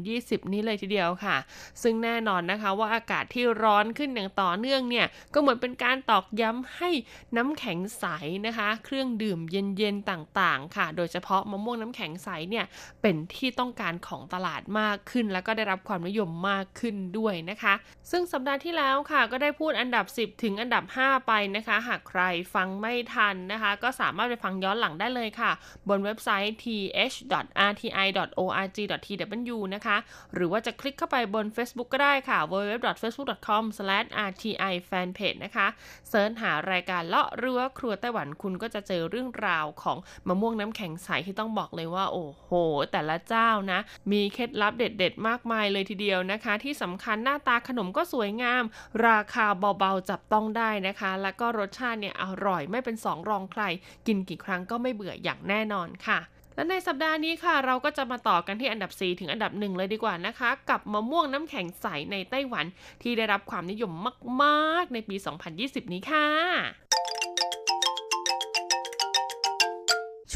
[0.00, 1.36] 2020 นี้เลยทีเดียวค่ะ
[1.82, 6.90] ซึ่งแน่นอนนะคะว่าอากาศที่ร้อนขึ้นอย่างต่อเนื่องเนี่ยก็เหมือนเป็นการตอกย้ำให้
[7.36, 8.04] น้ำแข็งใส
[8.48, 12.64] นะคะ เครื่องดื่มเย็นๆต่างๆ ค่ะ โดยเฉพาะมะม่วงน้ำแข็งใสเนี่ย
[13.02, 17.74] เป็นที่ต้องการของตลาดมากขึ้น แล้วก็ได้รับความนิยมมากขึ้นด้วยนะคะ
[18.10, 22.20] ซึ่งสัปดาห์ที่แล้วค่ะ ก็ได้พูดอันดับ 10 ถึงอันดับ 5 ไปนะคะ หากใคร
[22.54, 25.50] ฟังไม่ทันนะคะ ก็สามารถไปฟังย้อนหลังได้เลยค่ะ
[25.88, 29.96] บนเว็บไซต์ th.rti.org.tw นะคะ
[30.34, 35.66] หรือว่าจะคลิกเข้าไปบน Facebook ก็ได้ค่ะ www.facebook.com/rti-fanpage นะคะ
[36.08, 39.98] เซิร์ชหารายการเลาะเรือครัวไต้หวันคุณก็จะเจอเรื่องราวของ
[40.28, 42.48] มะม่วงน้ำแข็งใสที่ต้องบอกเลยว่า โอ้โห
[42.92, 43.80] แต่ละเจ้านะ
[44.12, 48.62] มีเคล็ดลับเด็ด ๆ มากมายเลยทีเดียวนะคะ ที่สำคัญหน้าตาขนมก็สวยงาม
[49.08, 49.46] ราคา
[49.78, 53.62] เบาๆจับต้องได้นะคะ แล้วก็รสชาติเนี่ยอร่อยไม่เป็นสองรองใคร
[54.06, 56.20] กินกี่ครั้งก็ไม่เบื่ออย่างแน่นอนค่ะ
[56.56, 62.64] และในสัปดาห์นี้ค่ะ เราก็จะมาต่อกันที่อันดับ 4 ถึงอันดับ 1 เลยดีกว่านะคะ กับมะม่วงน้ำแข็งใสในไต้หวัน
[63.02, 63.92] ที่ได้รับความนิยม
[64.42, 65.16] มาก ๆ ในปี
[65.54, 66.26] 2020 นี้ค่ะ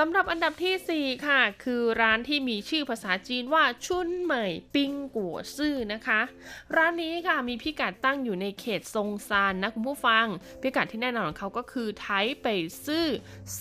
[0.00, 6.20] สำหรับอันดับทีสี่ 4 ค่ะ คือร้านที่มีชื่อภาษาจีนว่าชุนเหมยปิงกัวซื่อนะคะ
[6.76, 10.26] ร้านนี้ค่ะมีพิกัดตั้งอยู่ในเขตซงซานนะคุณผู้ฟัง
[10.62, 12.06] พิกัดที่แน่นอนของเขาก็คือไท
[12.40, 13.06] เป่ยซื่อ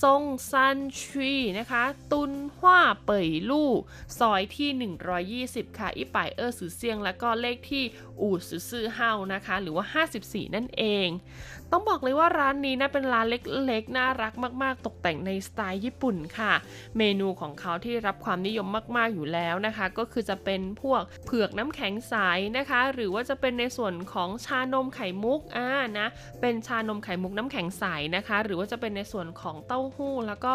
[0.02, 3.72] ซงซานชีนะคะ ตุนหว้าเป่ยลู่
[4.20, 4.70] ซอยที่
[5.68, 7.84] 120 ค่ะอีป่ายเออสือเซียง แล้วก็เลขที่
[8.22, 11.08] อู่สือซื่อเฮานะคะ หรือว่า 54 นั่นเอง
[11.78, 16.54] ต้องบอกเลยว่าร้านนี้นะเป็นร้านเล็กๆ น่ารักมากๆ ตกแต่งในสไตล์ญี่ปุ่นค่ะ
[16.98, 18.68] เมนูของเขาที่ได้รับความนิยม
[18.98, 22.16] มากๆอยู่แล้วนะคะ ก็คือจะเป็นพวกเผือกน้ำแข็งใส
[22.58, 25.70] นะคะ หรือว่าจะเป็นในส่วนของชานมไข่มุกอ่า
[26.00, 26.08] นะ
[26.42, 30.52] เป็นชานมไข่มุกน้ำแข็งใสนะคะ หรือว่าจะเป็นในส่วนของเต้าหู้ แล้วก็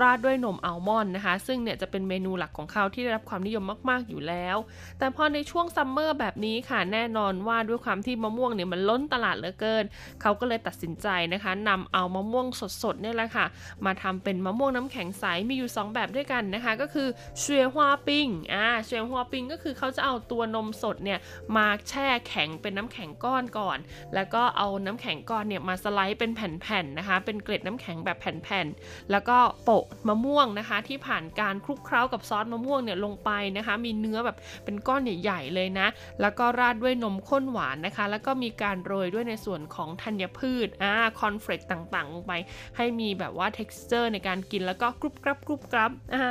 [0.00, 4.56] ราดด้วยนมอัลมอนด์นะคะ ซึ่งเนี่ยจะเป็นเมนูหลักของเขาที่ได้รับความนิยมมาก ๆ อยู่แล้ว
[4.98, 9.84] แต่พอในช่วงซัมเมอร์แบบนี้ค่ะแน่นอนว่าด้วยความที่มะม่วงเนี่ยมันล้นตลาดเหลือเกิน
[10.22, 12.46] เขาก็เลยตัดสินใจนะคะนำเอามะม่วง
[12.82, 13.46] สดๆเนี่ยแหละค่ะ
[13.86, 17.08] มาทำเป็นมะม่วงน้ำแข็งใส มีอยู่ 2 แบบด้วยกันนะคะ ก็คือ
[17.40, 21.18] เชวยฮวาปิงอ่าเชวยฮวาปิงก็คือเขาจะเอาตัวนมสดเนี่ย
[21.56, 23.78] มาแช่แข็งเป็นน้ำแข็งก้อนก่อน
[24.14, 35.86] แล้วก็เอาน้ำแข็งก้อนเนี่ยมาสไลด์เป็นแผ่นๆนะคะ เป็นเกล็ดน้ำแข็งแบบแผ่นๆ แล้วก็โปะมะม่วงนะคะ ที่ผ่านการคลุกเคล้ากับซอสมะม่วงเนี่ยลงไปนะคะ มีเนื้อแบบเป็นก้อนใหญ่ๆเลยนะ
[36.20, 42.32] แล้วก็ราดด้วยนมข้นหวานนะคะ แล้วก็มีการโรยด้วยในส่วนของธัญพืพืชอ่าคอนเฟลกต่างๆลงไป
[42.76, 46.26] ให้มีแบบว่า texture ในการกินแล้วก็กรุบกรับกรุบกรับอ่า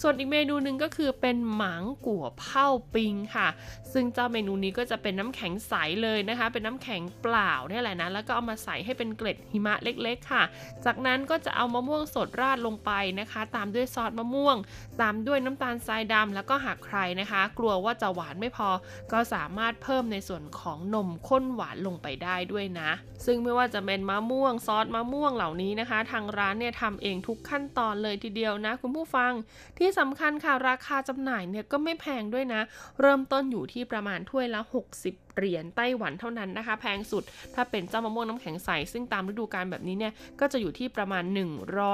[0.00, 3.48] ส่วนอีกเมนูหนึ่งก็คือเป็นหมางกัวเผาปิงค่ะ
[3.92, 10.44] ซึ่งเจ้าเมนูนี้ก็จะเป็นน้ำแข็งใสเลยนะคะ เป็นน้ำแข็งเปล่าเนี่ยแหละนะแล้วก็เอามาใส่ให้เป็นเกล็ดหิมะเล็กๆค่ะ
[10.84, 12.90] จากนั้นก็จะเอามะม่วงสดราดลงไป
[13.20, 14.56] นะคะ ตามด้วยซอสมะม่วง
[15.00, 18.68] ตามด้วยน้ำตาลทรายดำแล้วก็หากใครนะคะ กลัวว่าจะหวานไม่พอ
[19.12, 22.90] ก็สามารถเพิ่มในส่วนของนมข้นหวานลงไปได้ด้วยนะ
[23.26, 29.32] ซึ่งไม่ว่าจะเป็นมะม่วงซอสมะม่วงเหล่านี้นะคะ ทางร้านเนี่ยทำเองทุกขั้นตอนเลยทีเดียวนะ คุณผู้ฟัง
[29.78, 32.62] ที่สำคัญค่ะราคาจำหน่ายเนี่ยก็ไม่แพงด้วยนะ
[33.00, 34.60] เริ่มต้นอยู่ที่ประมาณถ้วยละ
[35.00, 37.22] 60เหรียญไต้หวันเท่านั้นนะคะ แพงสุด
[37.54, 41.24] ถ้าเป็นเจ้ามะม่วงน้ำแข็งใส ซึ่งตามฤดูกาลแบบนี้เนี่ย ก็จะอยู่ที่ประมาณ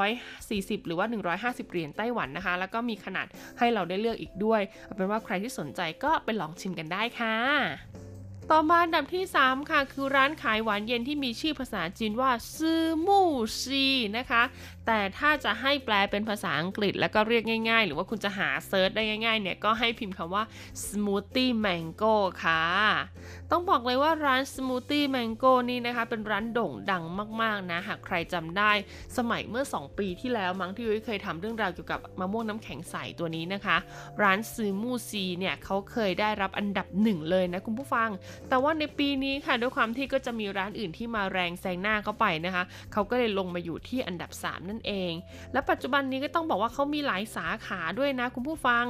[0.09, 1.07] 140 หรือว่า
[1.41, 3.27] 150 เหรียญไต้หวันนะคะ แล้วก็มีขนาด
[3.59, 8.04] ให้เราได้เลือกอีกด้วย เอาเป็นว่าใครที่สนใจก็ไปลองชิมกันได้ค่ะ
[8.53, 13.31] ต่อมาอันดับที่ 3 ค่ะ คือร้านขายหวานเย็นที่มีชื่อภาษาจีนว่าซือมู่
[13.63, 13.87] ซี
[14.17, 14.43] นะคะ
[14.87, 20.45] แต่ถ้าจะให้แปลเป็นภาษาอังกฤษแล้วก็เรียกง่าย ๆ หรือว่าคุณจะหาเซิร์ชได้ง่ายๆเนี่ยก็ให้พิมพ์คำว่า
[20.87, 22.15] smoothie mango
[22.45, 22.63] ค่ะ
[23.51, 27.05] ต้องบอกเลยว่าร้าน smoothie mango นี่นะคะ เป็นร้านโด่งดัง
[27.43, 28.73] มากๆนะ หากใครจำได้
[29.17, 33.77] สมัยเมื่อ 2 ปีที่แล้วมั้งที่ยุ้ยเคยทำเรื่องราวเกี่ยวกับมะม่วงน้ำแข็งใสตัวนี้นะคะ
[34.23, 38.11] ร้านซือมูซีเนี่ยเขาเคยได้รับอันดับหนึ่งเลยนะคุณผู้ฟัง
[38.49, 45.13] แต่ว่าในปีนี้ค่ะด้วยความที่ก็จะมีร้านอื่นที่มาแรงแซงหน้าเข้าไปนะคะเขาก็เลยลงมาอยู่ที่อันดับ3นั่นเอง
[45.53, 48.85] และปัจจุบันนี้ก็ต้องบอกว่าเขามีหลายสาขาด้วยนะคุณผู้ฟัง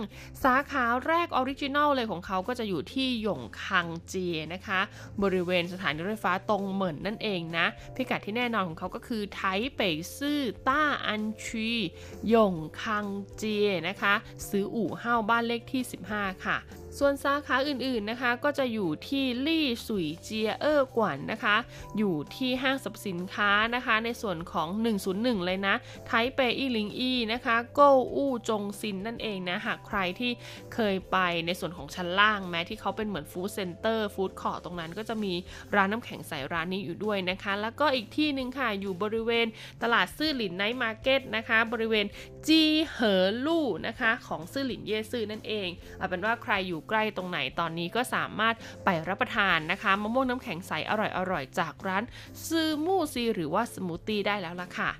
[0.45, 4.14] สาขาแรก original เลยของเขาก็จะอยู่ที่ 永康街
[4.53, 4.80] นะคะ
[5.22, 9.40] บริเวณสถานีรถไฟฟ้า東門 นั่นเองนะ พิกัดที่แน่นอนของเขาก็คือ 台
[9.76, 9.80] 北
[10.18, 13.07] 市大安區永康
[13.38, 13.45] 街
[13.89, 14.14] นะคะ
[14.49, 15.82] 十五號 บ้านเลขที่
[16.12, 16.59] 15 ค่ะ
[16.99, 21.57] ส่วนสาขาอื่นๆนะคะ ก็จะอยู่ที่麗水街二館 นะคะ
[21.99, 24.68] อยู่ที่ห้างสรรพสินค้านะคะ ในส่วนของ
[25.07, 25.74] 101 เลยนะ
[26.07, 27.80] 台北一零一 นะคะ 購
[28.14, 30.32] 物中心 นั่นเองนะ หากใครที่
[30.74, 31.16] เคยไป
[31.47, 35.32] ในส่วนของชั้นล่างแม้ที่เขาเป็นเหมือน food center food court ตรงนั้นก็จะมี
[35.74, 39.47] ร้านน้ำแข็งใสร้านนี้อยู่ด้วยนะคะ แล้วก็อีกที่หนึ่งค่ะ อยู่บริเวณ
[39.82, 42.07] ตลาดซื่อหลิน night market นะคะ บริเวณ
[42.47, 45.68] 基河路 นะคะ ของ 士林夜市 นั่นเอง
[45.99, 48.55] เอาเป็นว่าใครอยู่ใกล้ตรงไหนตอนนี้ก็สามารถ
[48.85, 50.93] ไปรับประทานนะคะมะม่วงน้ำแข็งใสอ
[51.32, 52.05] ร่อยๆ จากร้าน
[52.47, 54.91] ซือมู่ซี หรือว่าสมูทตี้ได้แล้วล่ะค่ะ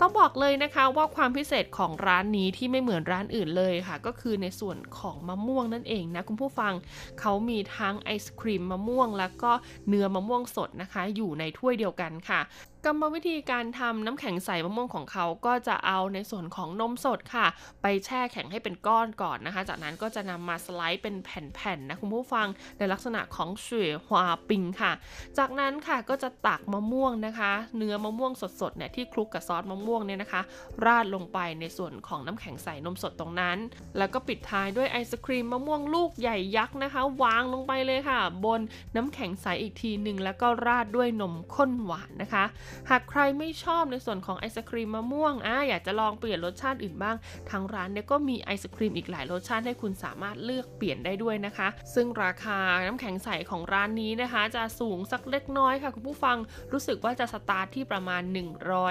[0.00, 6.72] ต้องบอกเลยนะคะว่าความพิเศษของร้านนี้ที่ไม่เหมือนร้านอื่นเลยค่ะ ก็คือในส่วนของมะม่วงนั่นเองนะคุณผู้ฟัง
[7.20, 9.52] เขามีทั้งไอศครีมมะม่วง แล้วก็
[9.88, 12.40] เนื้อมะม่วงสดนะคะ อยู่ในถ้วยเดียวกันค่ะ
[12.86, 17.46] กรรมวิธีการทำน้ำแข็งใสมะม่วงของเขาก็จะเอาในส่วนของนมสดค่ะ
[17.82, 22.46] ไปแช่แข็งให้เป็นก้อนก่อนนะคะ จากนั้นก็จะนำมาสไลด์เป็นแผ่นๆนะคุณผู้ฟัง
[22.78, 24.92] ในลักษณะของเฉวยฮวาปิงค่ะ
[25.38, 30.42] จากนั้นค่ะก็จะตักมะม่วงนะคะ เนื้อมะม่วงสดๆเนี่ยที่คลุกกับซอสมะม่วงเนี่ยนะคะ
[30.84, 33.58] ราดลงไปในส่วนของน้ำแข็งใสนมสดตรงนั้น
[33.98, 38.60] แล้วก็ปิดท้ายด้วยไอศครีมมะม่วงลูกใหญ่ยักษ์นะคะ วางลงไปเลยค่ะ บน
[38.96, 42.44] น้ำแข็งใสอีกทีหนึ่งแล้วก็ราดด้วยนมข้นหวานนะคะ
[42.90, 47.16] หากใครไม่ชอบในส่วนของไอศครีมมะม่วงอะอยากจะลองเปลี่ยนรสชาติอื่นบ้าง
[47.50, 56.36] ทางร้านเนี่ยก็มีไอศครีมอีกหลายรสชาติให้คุณสามารถเลือกเปลี่ยนได้ด้วยนะคะ ซึ่งราคาน้ำแข็งใสของร้านนี้นะคะ จะสูงสักเล็กน้อยค่ะคุณผู้ฟัง
[56.72, 58.22] รู้สึกว่าจะสตาร์ทที่ประมาณ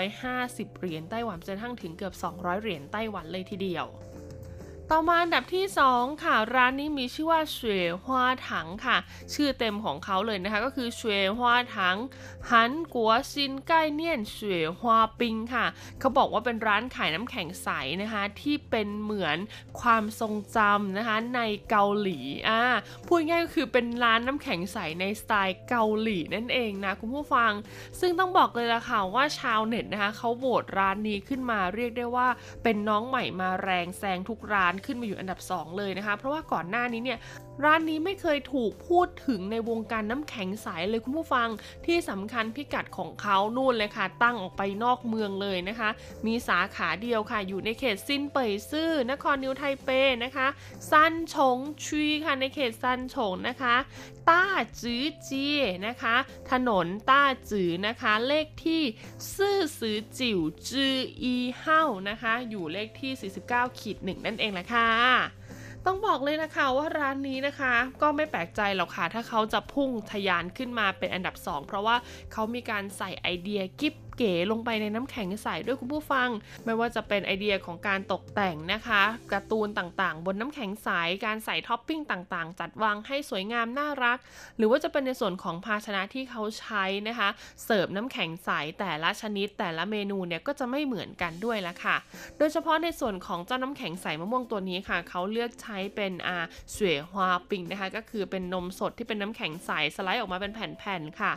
[0.03, 3.87] 150 เหรียญไต้หวันจนทั้งถึงเกือบ 200 เหรียญไต้หวันเลยทีเดียว
[4.91, 5.65] ต่อมาอันดับที่
[5.95, 8.97] 2 ค่ะ ร้านนี้มีชื่อว่าเฉวยฮวาถังค่ะ
[9.33, 11.97] ชื่อเต็มของเขาเลยนะคะ ก็คือเฉวยฮวาถัง
[12.51, 15.65] หันกัวซินใกล้เนียนเฉวยฮวาปิงค่ะ
[15.99, 17.69] เขาบอกว่าเป็นร้านขายน้ำแข็งใส
[18.01, 19.37] นะคะ ที่เป็นเหมือน
[19.81, 22.19] ความทรงจำนะคะในเกาหลี
[22.49, 22.61] อ่า
[23.07, 27.51] พูดง่ายก็คือเป็นร้านน้ำแข็งใสในสไตล์เกาหลีนั่นเองนะคุณผู้ฟัง
[27.99, 32.27] ซึ่งต้องบอกเลยละค่ะว่าชาวเน็ตนะคะเขาโหวตร้านนี้ขึ้นมาเรียกได้ว่า
[32.63, 37.19] เป็นน้องใหม่มาแรงแซงทุกร้านขึ้นมาอยู่อันดับ 2 เลยนะคะ เพราะว่าก่อนหน้านี้เนี่ย
[37.63, 41.47] ร้านนี้ไม่เคยถูกพูดถึงในวงการน้ำแข็งใสเลยคุณผู้ฟัง
[41.85, 45.89] ที่สำคัญพิกัดของเขานู่นเลยค่ะ ตั้งออกไปนอกเมืองเลยนะคะ
[46.25, 49.89] มีสาขาเดียวค่ะ อยู่ในเขตซินเป่ยซื่อนครนิวไทเป
[50.23, 50.47] นะคะ
[50.91, 53.75] ซันฉงชุยค่ะในเขตซันฉงนะคะ
[54.29, 54.45] ต้า
[54.81, 55.45] จื้อเจี
[55.87, 56.15] นะคะ
[56.51, 58.81] ถนนต้าจื้อนะคะ เลขที่
[59.35, 64.89] ซื่อซือจิ๋วจื้ออีเฮ้านะคะ อยู่เลขที่ 49ขีดหนึ่งนั่นเองแหละค่ะ
[65.85, 71.95] ต้องบอกเลยนะคะว่าร้านนี้นะคะ ก็ไม่แปลกใจหรอกค่ะ ถ้าเขาจะพุ่งทะยานขึ้นมาเป็นอันดับ 2 เพราะว่า
[72.31, 76.29] เขามีการใส่ไอเดียกิ๊บเก๋ลงไปในน้ำแข็งใสด้วยคุณผู้ฟัง
[76.65, 79.01] ไม่ว่าจะเป็นไอเดียของการตกแต่งนะคะ
[79.31, 80.89] การ์ตูนต่างๆ บนน้ำแข็งใส
[81.25, 84.17] การใส่ท็อปปิ้งต่างๆ จัดวางให้สวยงามน่ารัก
[84.57, 87.29] หรือว่าจะเป็นในส่วนของภาชนะที่เขาใช้นะคะ
[87.63, 88.49] เสิร์ฟน้ำแข็งใส
[88.79, 91.95] แต่ละชนิดแต่ละเมนูเนี่ยก็จะไม่เหมือนกันด้วยละค่ะ
[92.37, 96.37] โดยเฉพาะในส่วนของเจ้าน้ำแข็งใสมะม่วงตัวนี้ค่ะ เขาเลือกใช้เป็นอา
[96.73, 101.31] เสวยฮวาปิงนะคะ ก็คือเป็นนมสดที่เป็นน้ำแข็งใสสไลด์ออกมาเป็นแผ่นๆค่ะ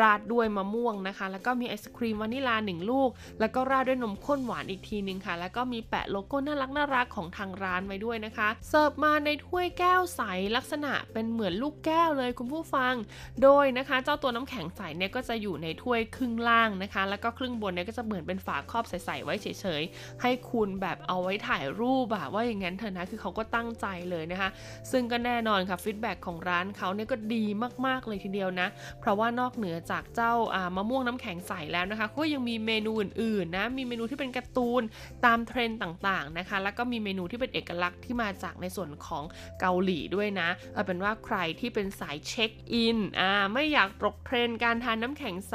[0.00, 3.10] ราดด้วยมะม่วงนะคะ แล้วก็มีไอศครีมวานิลาหนึ่งลูก
[3.40, 10.22] แล้วก็ราดด้วยนมข้นหวานอีกทีนึงค่ะ แล้วก็มีแปะโลโก้น่ารักน่ารักของทางร้านไว้ด้วยนะคะ เสิร์ฟมาในถ้วยแก้วใส
[10.56, 12.94] ลักษณะเป็นเหมือนลูกแก้วเลยคุณผู้ฟัง
[13.42, 19.46] โดยนะคะ เจ้าตัวน้ำแข็งใสเนี่ยก็จะอยู่ในถ้วยครึ่งล่างนะคะ แล้วก็ครึ่งบนเนี่ยก็จะเหมือนเป็นฝาครอบใสๆไว้เฉ
[19.80, 24.50] ยๆ ให้คุณแบบเอาไว้ถ่ายรูปอะว่าอย่างนั้นเถอะนะคือเขาก็ตั้งใจเลยนะคะ
[24.90, 27.44] ซึ่งก็แน่นอนค่ะ feedback ของร้านเขาเนี่ยก็ดี
[27.86, 28.68] มากๆเลยทีเดียวนะ
[29.00, 30.32] เพราะว่านอกเหนือจากเจ้า
[30.76, 34.82] มะม่วงน้ำแข็งใสแล้วนะคะก็ยังมีเมนูอื่นๆนะมีเมนูที่เป็นการ์ตูน
[35.24, 39.24] ตามเทรนด์ต่างๆนะคะ แล้วก็มีเมนูที่เป็นเอกลักษณ์ที่มาจากในส่วนของ
[39.60, 45.54] เกาหลีด้วยนะเอาเป็นว่าใครที่เป็นสายเช็คอินอ่าไม่อยากตกเทรนด์การทานน้ำแข็งใส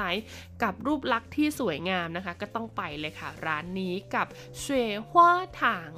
[0.64, 4.28] กับรูปลักษณ์ที่สวยงามนะคะ ก็ต้องไปเลยค่ะ ร้านนี้กับ
[4.60, 5.32] เฉวฮวา
[5.64, 5.94] ถัง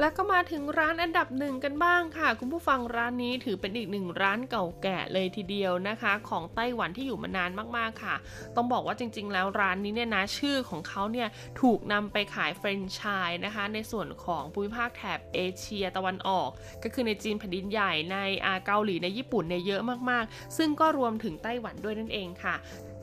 [0.00, 8.16] แล้วก็มาถึงร้านอันดับหนึ่งกันบ้างค่ะ คุณผู้ฟังร้านนี้ถือเป็นอีกหนึ่งร้านเก่าแก่เลยทีเดียวนะคะ ของไต้หวันที่อยู่มานานมากๆค่ะ
[8.56, 11.28] ต้องบอกว่าจริง ๆ แล้วร้านนี้เนี่ยนะชื่อของเขาเนี่ย
[11.60, 16.50] ถูกนำไปขายแฟรนไชส์นะคะ ในส่วนของภูมิภาคแถบเอเชียตะวันออก
[16.82, 22.54] ก็คือในจีนแผ่นดินใหญ่ในอาเกาหลีในญี่ปุ่นเนี่ยเยอะมากๆ ซึ่งก็รวมถึงไต้หวันด้วยนั่นเองค่ะ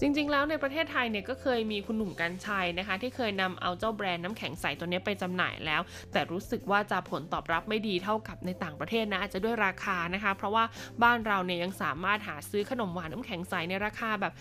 [0.04, 5.82] จริงๆ แล้วในประเทศไทยเนี่ยก็เคยมีคุณหนุ่มกัญชัยนะคะ ที่เคยนำเอาเจ้าแบรนด์น้ำแข็งใสตัวนี้ไปจำหน่ายแล้ว
[6.12, 10.64] แต่รู้สึกว่าจะผลตอบรับไม่ดีเท่ากับในต่างประเทศนะอาจจะด้วยราคานะคะ เพราะว่า
[11.04, 14.34] บ้านเราเนี่ยยังสามารถหาซื้อขนมหวานน้ำแข็งใสในราคาแบบ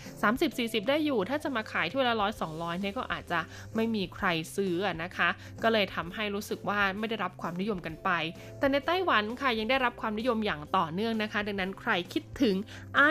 [0.81, 3.39] 30-40 ได้อยู่ ถ้าจะมาขายที่เวลาร้อยสองร้อยเนี่ยก็อาจจะ
[3.75, 5.29] ไม่มีใครซื้อนะคะ
[5.63, 8.09] ก็เลยทำให้รู้สึกว่าไม่ได้รับความนิยมกันไป
[8.59, 12.55] แต่ในไต้หวันค่ะยังได้รับความนิยมอย่างต่อเนื่องนะคะ ดังนั้นใครคิดถึง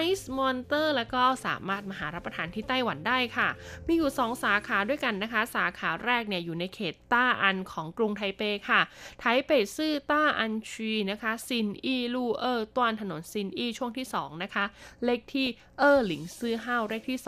[0.04, 3.48] Ice Monster แล้วก็สามารถมาหารับประทานที่ไต้หวันได้ค่ะ
[3.86, 8.80] มีอยู่ 2 สาขาด้วยกันนะคะ สาขาแรกเนี่ยอยู่ในเขตต้าอันของกรุงไทเปค่ะ
[9.20, 14.64] ไทเปซื่อต้าอันชีนะคะซินอีลู่เออตวนถนนซินอีช่วงที่ 2 นะคะ
[15.04, 15.46] เลขที่
[15.78, 17.18] เออหลิงซื่อห้าวเลขที่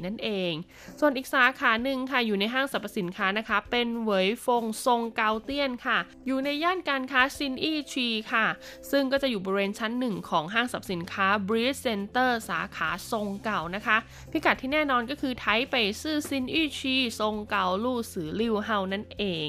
[0.00, 0.52] 204 นั่นเอง
[1.00, 8.46] ส่วนอีกสาขาหนึ่งค่ะอยู่ในห้างสรรพสินค้านะคะ เป็นเหวยฟงซงเกาเตี้ยนค่ะ อยู่ในย่านการค้าซินอีชีค่ะ
[8.90, 13.96] ซึ่งก็จะอยู่บริเวณชั้นหนึ่งของห้างสรรพสินค้า b r e e z Center สาขาทรงเก่านะคะ
[14.32, 19.48] พิกัดที่แน่นอนก็คือไทเปซื่อซินอี้ชีทรงเก่าลู่สือลิวเฮานั่นเอง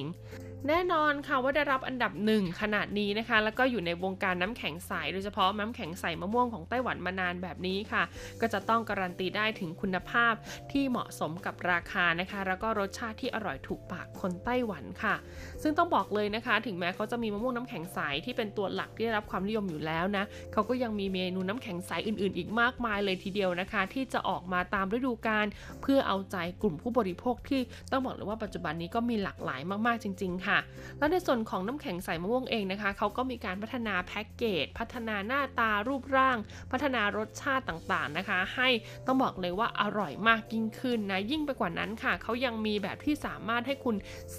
[0.68, 8.04] แน่นอนค่ะว่าได้รับอันดับหนึ่งขนาดนี้นะคะ แล้วก็อยู่ในวงการน้ำแข็งใสโดยเฉพาะน้ำแข็งใสมะม่วงของไต้หวันมานานแบบนี้ค่ะ
[8.42, 10.34] ก็จะต้องการันตีได้ถึงคุณภาพ
[10.72, 15.16] ที่เหมาะสมกับราคานะคะ แล้วก็รสชาติที่อร่อยถูกปากคนไต้หวันค่ะ
[15.62, 25.46] ซึ่งต้องบอกเลยนะคะ ถึงแม้เขาจะมีมะม่วงน้ำแข็งใสที่เป็นตัวหลักที่ได้รับความนิยมอยู่แล้วนะเขาก็ยังมีเมนูน้ำแข็งใสอื่น ๆ อีกมากมายเลยทีเดียวนะคะ ที่จะออกมาตามฤดูกาล
[25.82, 30.60] เพื่อเอาใจกลุ่มผู้บริโภคที่ต้องบอกเลยว่าปัจจุบันนี้ก็มีหลากหลายมากๆจริง ๆค่ะ
[30.98, 36.38] แล้วในส่วนของน้ำแข็งใสมะม่วงเองนะคะเขาก็มีการพัฒนาแพ็กเกจ พัฒนาหน้าตารูปร่าง
[36.72, 38.70] พัฒนารสชาติต่างๆนะคะ ให้
[39.06, 43.96] ต้องบอกเลยว่าอร่อยมากยิ่งขึ้นนะยิ่งไปกว่านั้นค่ะเขายังมีแบบที่สามารถให้คุณ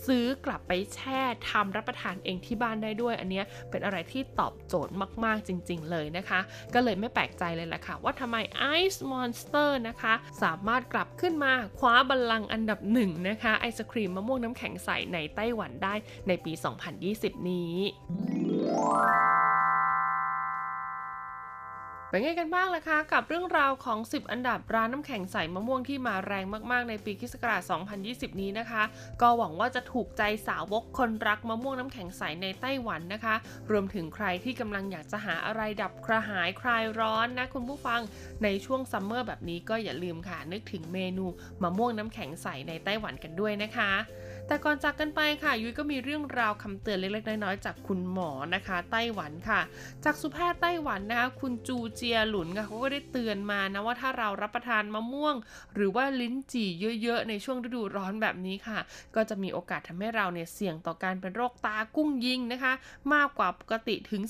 [0.06, 4.94] ซื้อกลับไปแช่ทำรับประทานเองที่บ้านได้ด้วย อันนี้เป็นอะไรที่ตอบโจทย์
[5.24, 6.40] มาก ๆจริง ๆ เลยนะคะ
[6.74, 8.36] ก็เลยไม่แปลกใจเลยแหละค่ะ ว่าทำไม
[8.78, 15.94] Ice Monster นะคะ สามารถกลับขึ้นมาคว้าบัลลังก์อันดับหนึ่งนะคะไอศครีมมะม่วงน้ำแข็งใสในไต้หวันได้
[16.28, 16.52] ในปี
[17.00, 17.74] 2020 นี้
[22.10, 27.34] เป็นไงกันบ้างล่ะคะ กับเรื่องราวของ 10 อันดับร้านน้ำแข็งใสมะม่วงที่มาแรงมากๆในปีคศ
[27.88, 28.82] 2020 นี้นะคะ
[29.20, 33.34] ก็หวังว่าจะถูกใจสาวกคนรักมะม่วงน้ำแข็งใสในไต้หวันนะคะ
[33.70, 38.00] รวมถึงใครที่กำลังอยากจะหาอะไรดับกระหายคลายร้อนนะคุณผู้ฟัง
[38.44, 41.26] ในช่วงซัมเมอร์แบบนี้ก็อย่าลืมค่ะ นึกถึงเมนู
[41.62, 43.90] มะม่วงน้ำแข็งใสในไต้หวันกันด้วยนะคะ
[44.48, 49.60] แต่ก่อนจากกันไปค่ะ ยุ้ยก็มีเรื่องราวคำเตือนเล็กๆ น้อยๆ จากคุณหมอนะคะ ไต้หวันค่ะ
[50.04, 55.34] จากสุแพทย์ไต้หวันนะคะ คุณจูเจียหลุนค่ะเขาก็ได้เตือนมานะว่าถ้าเรารับประทานมะม่วง
[55.74, 56.68] หรือว่าลิ้นจี่
[57.02, 58.78] เยอะๆ ในช่วงฤดูร้อนแบบนี้ค่ะ
[59.14, 62.72] ก็จะมีโอกาสทำให้เราเนี่ยเสี่ยงต่อการเป็นโรคตากุ้งยิงนะคะ
[63.14, 64.22] มากกว่าปกติถึง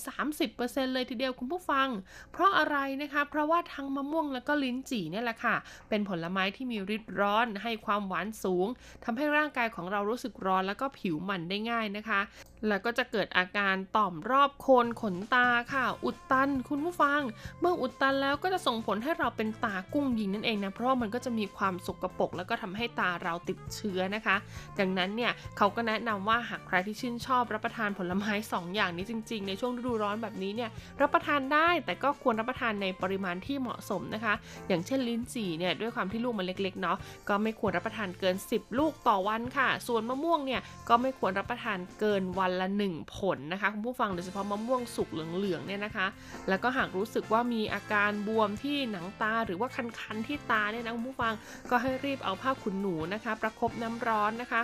[0.42, 1.88] 30%เลยทีเดียวคุณผู้ฟัง
[2.32, 5.56] เพราะอะไรนะคะ เพราะว่าทั้งมะม่วงแล้วก็ลิ้นจี่เนี่ยแหละค่ะ
[5.88, 8.66] เป็นผลไม้ที่มีฤทธิ์ร้อนให้ความหวานสูง
[9.04, 12.20] ทำให้ร่างกายของเรารู้สึกร้อนแล้วก็ผิวมันได้ง่ายนะคะ
[12.68, 17.20] แล้วก็จะเกิดอาการต่อมรอบโคนขนตาค่ะ อุดตัน คุณผู้ฟัง
[17.60, 24.36] เมื่ออุดตันแล้วก็จะส่งผลให้เราเป็นตากุ้งยิงนั่นเองนะเพราะมันก็จะมีความสกรปรกแล้วก็ทำให้ตาเราติดเชื้อนะคะ
[24.78, 34.34] ดังนั้นเนี่ยเขาก็แนะนำว่าหากใครที่ชื่นชอบรับประทานผลไม้ 2 อย่างนี้จริง ๆ ในช่วงฤดูร้อนแบบนี้เนี่ยรับประทานได้แต่ก็ควรรับประทานในปริมาณที่เหมาะสมนะคะ
[34.68, 36.96] อย่างเช่นลิ้นจี่เนี่ยด้วยความที่ลูกมันเล็กๆเนาะ
[37.28, 46.06] ก็ไม่ควรรับประทานเกิน 10 ลูกต่อวันค่ะ ส่วนมะม่วงเนี่ยก็ไม่ควรรับประทานเกินวันละ 1 ผลนะคะคุณผู้ฟังโดยเฉพาะมะม่วงสุกเหลืองๆเนี่ยนะคะ
[46.48, 49.68] แล้วก็หากรู้สึกว่ามีอาการบวมที่หนังตาหรือว่า
[50.00, 51.32] คันๆที่ตาเนี่ยนะคุณผู้ฟัง
[51.70, 54.60] ก็ให้รีบเอาผ้าขนหนูนะคะ ประคบน้ำร้อนนะคะ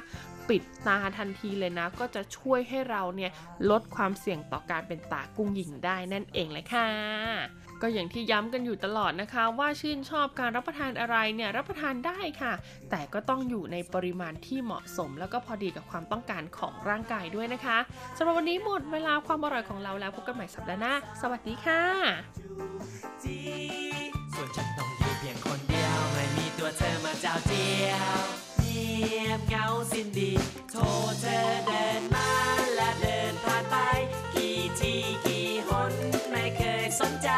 [0.49, 3.31] ปิดตาทันทีเลยนะ ก็จะช่วยให้เราเนี่ย
[3.71, 6.89] ลดความเสี่ยงต่อการเป็นตากุ้งหญิงได้นั่นเองเลยค่ะ
[7.83, 12.53] ก็อย่างที่ย้ำกันอยู่ตลอดนะคะ ว่าชื่นชอบการรับประทานอะไรเนี่ยรับประทานได้ค่ะ
[12.91, 17.79] แต่ก็ต้องอยู่ในปริมาณที่เหมาะสม แล้วก็พอดีกับความต้องการของร่างกายด้วยนะคะ
[18.17, 21.83] สำหรับวันนี้หมดเวลาความอร่อยของเราแล้วพบกันใหม่สัปดาห์หน้าสวัสดีค่ะ
[24.35, 30.33] ส่วนฉันต้องอยู่เพียงคนเดียวไม่มีตัวเธอมาเจ้าเจียว ยบเงาสิ้นดี
[30.71, 30.81] โทร
[31.21, 32.31] เธอเดินมา
[32.75, 33.77] และเดินผ่านไป
[34.35, 34.95] กี่ที
[35.27, 35.93] กี่หน
[36.31, 37.29] ไม่เคยสนใจ